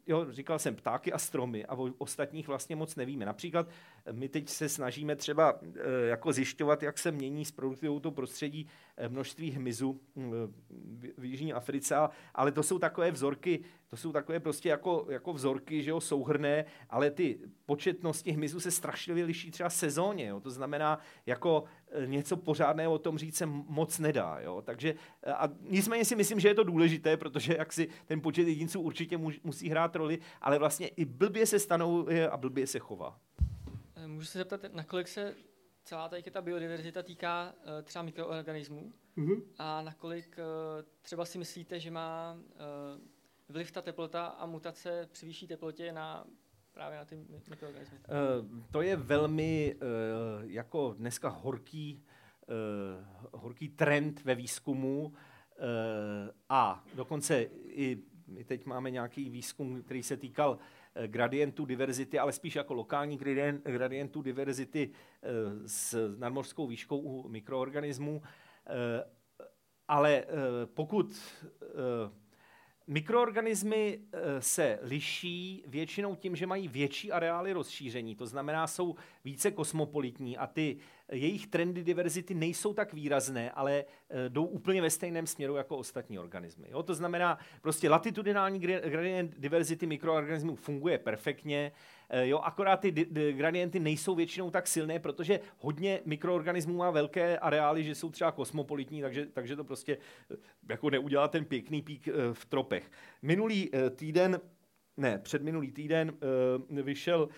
[0.07, 3.25] jo, říkal jsem ptáky a stromy a o ostatních vlastně moc nevíme.
[3.25, 3.67] Například
[4.05, 8.11] eh, my teď se snažíme třeba eh, jako zjišťovat, jak se mění s produktivou to
[8.11, 10.01] prostředí eh, množství hmyzu
[11.17, 11.95] v Jižní Africe,
[12.35, 16.65] ale to jsou takové vzorky, to jsou takové prostě jako, jako vzorky, že jo, souhrné,
[16.89, 20.39] ale ty početnosti hmyzu se strašlivě liší třeba sezóně, jo.
[20.39, 21.63] to znamená, jako
[22.05, 24.39] něco pořádného o tom říct se moc nedá.
[24.39, 24.61] Jo?
[24.61, 24.95] Takže,
[25.27, 29.17] a nicméně si myslím, že je to důležité, protože jak si ten počet jedinců určitě
[29.43, 33.19] musí hrát roli, ale vlastně i blbě se stanovuje a blbě se chová.
[33.95, 35.35] Eh, můžu se zeptat, nakolik se
[35.83, 39.43] celá tady ta biodiverzita týká uh, třeba mikroorganismů mm-hmm.
[39.59, 43.01] a nakolik uh, třeba si myslíte, že má uh,
[43.49, 46.25] vliv ta teplota a mutace při vyšší teplotě na
[46.71, 47.15] právě na ty
[47.49, 47.97] mikroorganismy?
[47.97, 52.03] Uh, to je velmi uh, jako dneska horký,
[52.47, 55.13] uh, horký trend ve výzkumu uh,
[56.49, 60.59] a dokonce i my teď máme nějaký výzkum, který se týkal
[61.07, 64.89] gradientu diverzity, ale spíš jako lokální gradient, gradientu diverzity
[65.65, 68.21] s nadmořskou výškou u mikroorganismů.
[69.87, 70.25] Ale
[70.65, 71.21] pokud
[72.87, 79.51] Mikroorganismy eh, se liší většinou tím, že mají větší areály rozšíření, to znamená, jsou více
[79.51, 80.77] kosmopolitní a ty
[81.11, 86.19] jejich trendy diverzity nejsou tak výrazné, ale eh, jdou úplně ve stejném směru jako ostatní
[86.19, 86.67] organismy.
[86.69, 86.83] Jo?
[86.83, 92.39] To znamená, prostě latitudinální gradient diverzity mikroorganismů funguje perfektně, eh, jo?
[92.39, 92.91] akorát ty
[93.31, 99.01] gradienty nejsou většinou tak silné, protože hodně mikroorganismů má velké areály, že jsou třeba kosmopolitní,
[99.01, 99.97] takže, takže to prostě
[100.31, 100.35] eh,
[100.69, 102.91] jako neudělá ten pěkný pík v tropech.
[103.21, 104.41] Minulý týden,
[104.97, 106.17] ne, předminulý týden
[106.69, 107.29] vyšel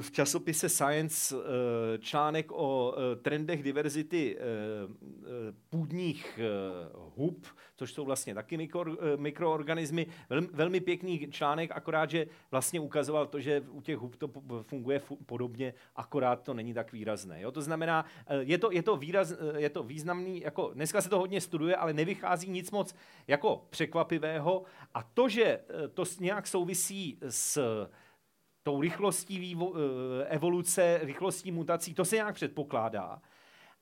[0.00, 4.42] v časopise Science eh, článek o eh, trendech diverzity eh,
[5.70, 6.40] půdních
[7.16, 7.46] hub,
[7.76, 10.06] což jsou vlastně taky mikro, mikroorganismy.
[10.30, 14.30] Velmi, velmi pěkný článek, akorát, že vlastně ukazoval to, že u těch hub to
[14.62, 17.40] funguje podobně, akorát to není tak výrazné.
[17.40, 17.52] Jo?
[17.52, 18.04] To znamená,
[18.40, 21.92] je to, je to, výraz, je to významný, jako dneska se to hodně studuje, ale
[21.92, 22.94] nevychází nic moc
[23.26, 24.62] jako překvapivého
[24.94, 25.60] a to, že
[25.94, 27.58] to nějak souvisí s
[28.62, 33.22] tou rychlostí vývo- eh, evoluce, rychlostí mutací, to se nějak předpokládá.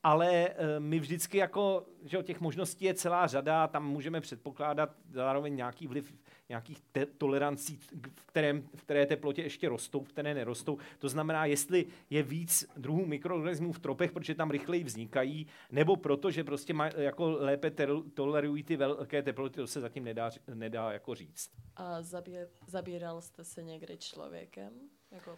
[0.03, 5.55] Ale eh, my vždycky jako, že těch možností je celá řada, tam můžeme předpokládat zároveň
[5.55, 6.13] nějaký vliv
[6.51, 7.77] nějakých te- tolerancí,
[8.19, 10.77] v, kterém, v které teplotě ještě rostou, v které nerostou.
[10.99, 16.31] To znamená, jestli je víc druhů mikroorganismů v tropech, protože tam rychleji vznikají, nebo proto,
[16.31, 20.91] že prostě maj, jako lépe ter- tolerují ty velké teploty, to se zatím nedá, nedá
[20.91, 21.51] jako říct.
[21.75, 24.73] A zabír, zabíral jste se někdy člověkem?
[25.11, 25.37] Jako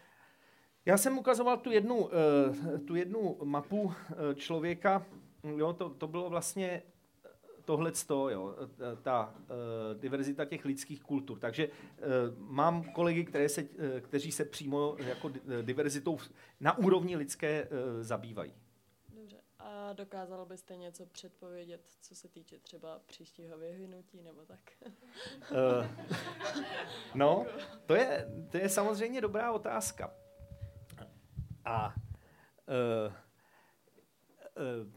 [0.86, 2.10] já jsem ukazoval tu jednu, uh,
[2.88, 3.94] tu jednu mapu uh,
[4.36, 5.06] člověka,
[5.58, 6.84] jo, to, to bylo vlastně
[7.66, 8.56] tohle jo,
[9.02, 11.40] ta uh, diverzita těch lidských kultur.
[11.40, 11.74] Takže uh,
[12.38, 13.70] mám kolegy, které se, uh,
[14.02, 16.18] kteří se přímo jako diverzitou
[16.60, 17.70] na úrovni lidské uh,
[18.02, 18.54] zabývají.
[19.10, 19.38] Dobře.
[19.60, 24.72] A dokázal byste něco předpovědět, co se týče třeba příštího vyhynutí nebo tak?
[25.52, 25.86] uh,
[27.16, 27.46] no,
[27.86, 30.14] to je, to je samozřejmě dobrá otázka.
[31.66, 31.94] A
[32.68, 34.92] uh, uh,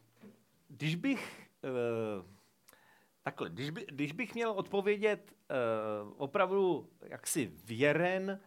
[0.69, 2.36] když bych uh,
[3.27, 8.41] Takhle, když, by, když bych měl odpovědět uh, opravdu jaksi věren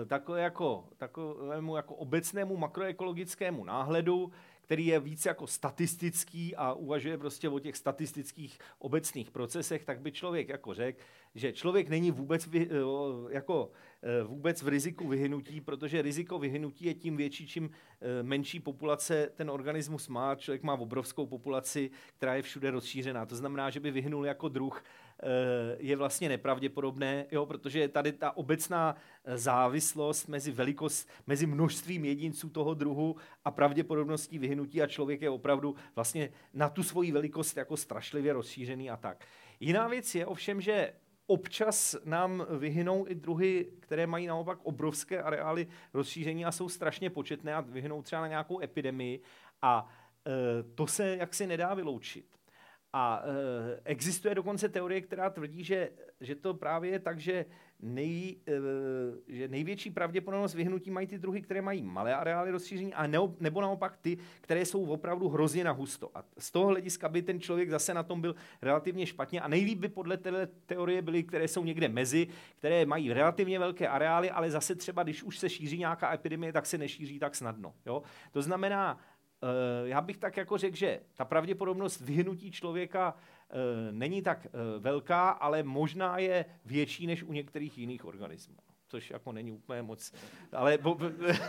[0.00, 7.18] uh, takové jako, takovému jako obecnému makroekologickému náhledu, který je více jako statistický a uvažuje
[7.18, 11.02] prostě o těch statistických obecných procesech, tak by člověk jako řekl,
[11.34, 13.70] že člověk není vůbec, vy, eh, jako,
[14.24, 19.50] vůbec v riziku vyhynutí, protože riziko vyhynutí je tím větší, čím eh, menší populace ten
[19.50, 20.34] organismus má.
[20.34, 23.26] Člověk má obrovskou populaci, která je všude rozšířená.
[23.26, 24.82] To znamená, že by vyhnul jako druh
[25.78, 28.96] je vlastně nepravděpodobné, jo, protože tady ta obecná
[29.34, 35.74] závislost mezi velikost, mezi množstvím jedinců toho druhu a pravděpodobností vyhnutí a člověk je opravdu
[35.94, 39.24] vlastně na tu svoji velikost jako strašlivě rozšířený a tak.
[39.60, 40.92] Jiná věc je ovšem, že
[41.30, 47.54] občas nám vyhynou i druhy, které mají naopak obrovské areály rozšíření a jsou strašně početné
[47.54, 49.20] a vyhynou třeba na nějakou epidemii
[49.62, 49.88] a
[50.26, 52.26] e, to se jaksi nedá vyloučit.
[52.92, 55.90] A e, existuje dokonce teorie, která tvrdí, že,
[56.20, 57.44] že to právě je tak, že,
[57.82, 58.52] nej, e,
[59.28, 63.60] že největší pravděpodobnost vyhnutí mají ty druhy, které mají malé areály rozšíření, a nebo, nebo
[63.60, 66.10] naopak ty, které jsou opravdu hrozně na husto.
[66.14, 69.40] A z toho hlediska by ten člověk zase na tom byl relativně špatně.
[69.40, 72.26] A nejlíp by podle té teorie byly, které jsou někde mezi,
[72.56, 76.66] které mají relativně velké areály, ale zase třeba, když už se šíří nějaká epidemie, tak
[76.66, 77.74] se nešíří tak snadno.
[77.86, 78.02] Jo?
[78.32, 79.19] To znamená, eh,
[79.84, 83.14] já bych tak jako řekl, že ta pravděpodobnost vyhnutí člověka
[83.52, 88.56] Eh, není tak eh, velká, ale možná je větší než u některých jiných organismů.
[88.88, 90.12] Což jako není úplně moc,
[90.52, 90.98] ale bo,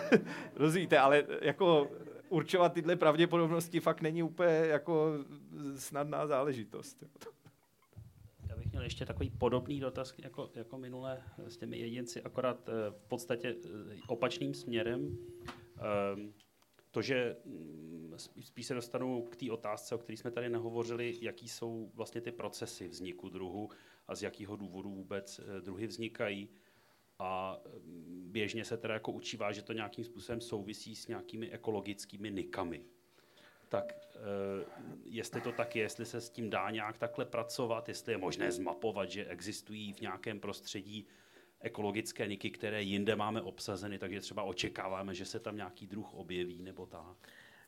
[0.56, 1.88] rozumíte, ale jako
[2.30, 5.14] určovat tyhle pravděpodobnosti fakt není úplně jako
[5.76, 7.04] snadná záležitost.
[8.50, 12.92] Já bych měl ještě takový podobný dotaz jako, jako minule s těmi jedinci, akorát eh,
[12.92, 13.56] v podstatě
[14.08, 15.02] opačným směrem.
[15.02, 16.34] Um,
[16.92, 21.50] to, že mm, spíš se dostanu k té otázce, o které jsme tady nehovořili, jaký
[21.50, 23.70] jsou vlastně ty procesy vzniku druhu
[24.08, 26.50] a z jakého důvodu vůbec eh, druhy vznikají.
[27.20, 32.32] A mm, běžně se teda jako učívá, že to nějakým způsobem souvisí s nějakými ekologickými
[32.32, 32.84] nikami.
[33.70, 34.20] Tak eh,
[35.06, 38.52] jestli to tak je, jestli se s tím dá nějak takhle pracovat, jestli je možné
[38.52, 41.08] zmapovat, že existují v nějakém prostředí
[41.62, 46.62] ekologické niky, které jinde máme obsazeny, takže třeba očekáváme, že se tam nějaký druh objeví
[46.62, 47.18] nebo tak.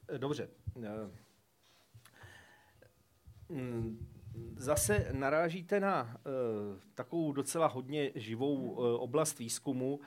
[0.07, 0.49] Eh, dobře.
[0.83, 1.09] Eh,
[3.49, 4.07] mm,
[4.57, 9.99] zase narážíte na uh, takovou docela hodně živou oblast výzkumu.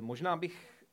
[0.00, 0.84] Možná bych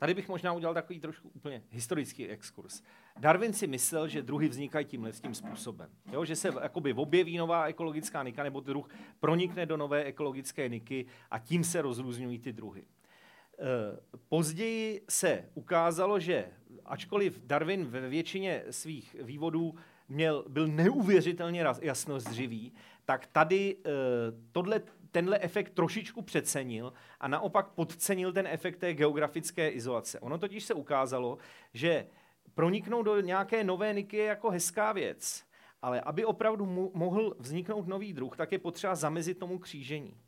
[0.00, 2.82] Tady bych možná udělal takový trošku úplně historický exkurs.
[3.18, 5.90] Darwin si myslel, že druhy vznikají tímhle tím způsobem.
[6.12, 8.88] Jo, že se jakoby objeví nová ekologická nika, nebo druh
[9.20, 12.82] pronikne do nové ekologické niky a tím se rozrůzňují ty druhy.
[12.82, 12.84] E,
[14.28, 16.48] později se ukázalo, že
[16.84, 19.74] ačkoliv Darwin ve většině svých vývodů
[20.08, 22.72] měl, byl neuvěřitelně jasnozřivý,
[23.04, 23.90] tak tady e,
[24.52, 30.20] tohle tenhle efekt trošičku přecenil a naopak podcenil ten efekt té geografické izolace.
[30.20, 31.38] Ono totiž se ukázalo,
[31.74, 32.06] že
[32.54, 35.44] proniknout do nějaké nové niky je jako hezká věc,
[35.82, 40.20] ale aby opravdu mu, mohl vzniknout nový druh, tak je potřeba zamezit tomu křížení.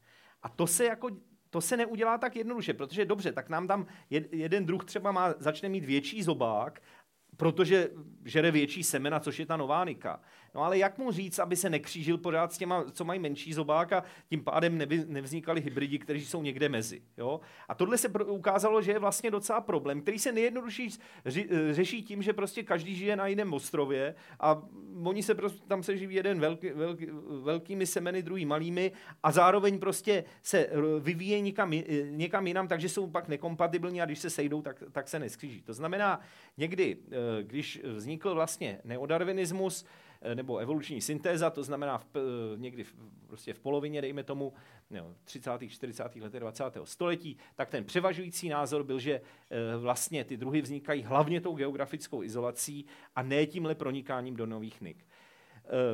[0.42, 1.10] A to se jako
[1.52, 3.86] to se neudělá tak jednoduše, protože dobře, tak nám tam
[4.32, 6.82] jeden druh třeba má, začne mít větší zobák
[7.36, 7.88] protože
[8.24, 10.20] žere větší semena, což je ta nová nika.
[10.54, 13.92] No ale jak mu říct, aby se nekřížil pořád s těma, co mají menší zobák
[13.92, 17.02] a tím pádem nevy, nevznikaly hybridi, kteří jsou někde mezi.
[17.16, 17.40] Jo?
[17.68, 20.88] A tohle se ukázalo, že je vlastně docela problém, který se nejjednodušší
[21.26, 24.62] ři, řeší tím, že prostě každý žije na jiném ostrově a
[25.04, 27.06] oni se prostě, tam se živí jeden velký, velký,
[27.42, 28.92] velkými semeny, druhý malými
[29.22, 31.72] a zároveň prostě se vyvíje někam,
[32.10, 35.62] někam jinam, takže jsou pak nekompatibilní a když se sejdou, tak, tak se neskříží.
[35.62, 36.20] To znamená,
[36.56, 39.84] někdy, eh, když vznikl vlastně neodarwinismus,
[40.24, 42.20] Eh, nebo evoluční syntéza, to znamená v, eh,
[42.56, 42.94] někdy v,
[43.26, 44.52] prostě v polovině, dejme tomu,
[44.90, 45.68] no, 30.
[45.68, 46.20] 40.
[46.20, 46.86] letech 20.
[46.86, 52.22] století, tak ten převažující názor byl, že eh, vlastně ty druhy vznikají hlavně tou geografickou
[52.22, 52.86] izolací
[53.16, 55.06] a ne tímhle pronikáním do nových nik.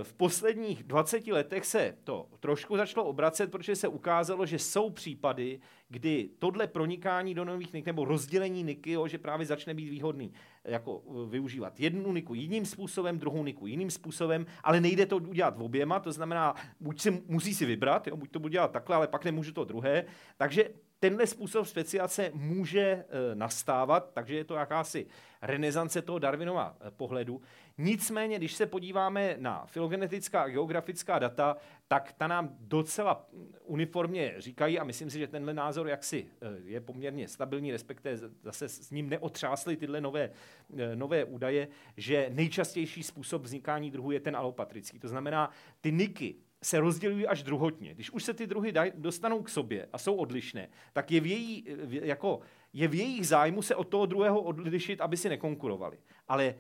[0.02, 5.60] V posledních 20 letech se to trošku začalo obracet, protože se ukázalo, že jsou případy,
[5.88, 10.32] kdy tohle pronikání do nových nik nebo rozdělení niky, jo, že právě začne být výhodný
[10.64, 15.56] jako uh, využívat jednu niku jiným způsobem, druhou niku jiným způsobem, ale nejde to udělat
[15.56, 18.96] v oběma, to znamená, buď si musí si vybrat, jo, buď to budu dělat takhle,
[18.96, 20.04] ale pak nemůžu to druhé.
[20.36, 20.70] Takže
[21.00, 23.04] tenhle způsob speciace může e,
[23.34, 25.06] nastávat, takže je to jakási
[25.42, 27.42] renesance toho Darwinova e, pohledu.
[27.78, 31.56] Nicméně, když se podíváme na filogenetická a geografická data,
[31.88, 33.26] tak ta nám docela
[33.64, 38.68] uniformně říkají, a myslím si, že tenhle názor jaksi eh, je poměrně stabilní, respektive zase
[38.68, 40.30] s ním neotřásly tyhle nové,
[40.78, 44.98] eh, nové údaje, že nejčastější způsob vznikání druhů je ten alopatrický.
[44.98, 45.50] To znamená,
[45.80, 47.94] ty niky se rozdělují až druhotně.
[47.94, 51.26] Když už se ty druhy daj, dostanou k sobě a jsou odlišné, tak je v,
[51.26, 52.40] její, jako,
[52.72, 55.98] je v jejich zájmu se od toho druhého odlišit, aby si nekonkurovali.
[56.28, 56.54] Ale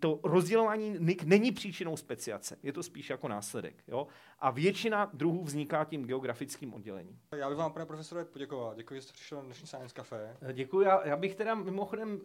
[0.00, 3.84] to rozdělování NIK není příčinou speciace, je to spíš jako následek.
[3.88, 4.06] Jo?
[4.38, 7.18] A většina druhů vzniká tím geografickým oddělením.
[7.36, 8.74] Já bych vám, pane profesore, poděkoval.
[8.74, 10.36] Děkuji, že jste přišel na dnešní Science Café.
[10.52, 10.80] Děkuji.
[10.80, 12.20] Já, já bych teda mimochodem uh,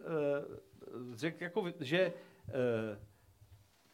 [1.14, 2.12] řekl, jako, že
[2.48, 2.54] uh,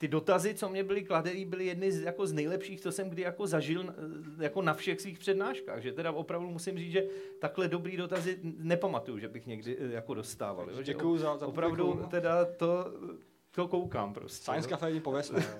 [0.05, 3.23] ty dotazy, co mě byly kladený, byly jedny z, jako z nejlepších, co jsem kdy
[3.23, 3.95] jako zažil
[4.39, 5.83] jako na všech svých přednáškách.
[5.83, 7.07] Že teda opravdu musím říct, že
[7.39, 10.69] takhle dobrý dotazy nepamatuju, že bych někdy jako dostával.
[10.83, 12.93] Děkuji za, za Opravdu teda to
[13.51, 14.43] to koukám prostě.
[14.43, 15.47] Science Café je pověstné.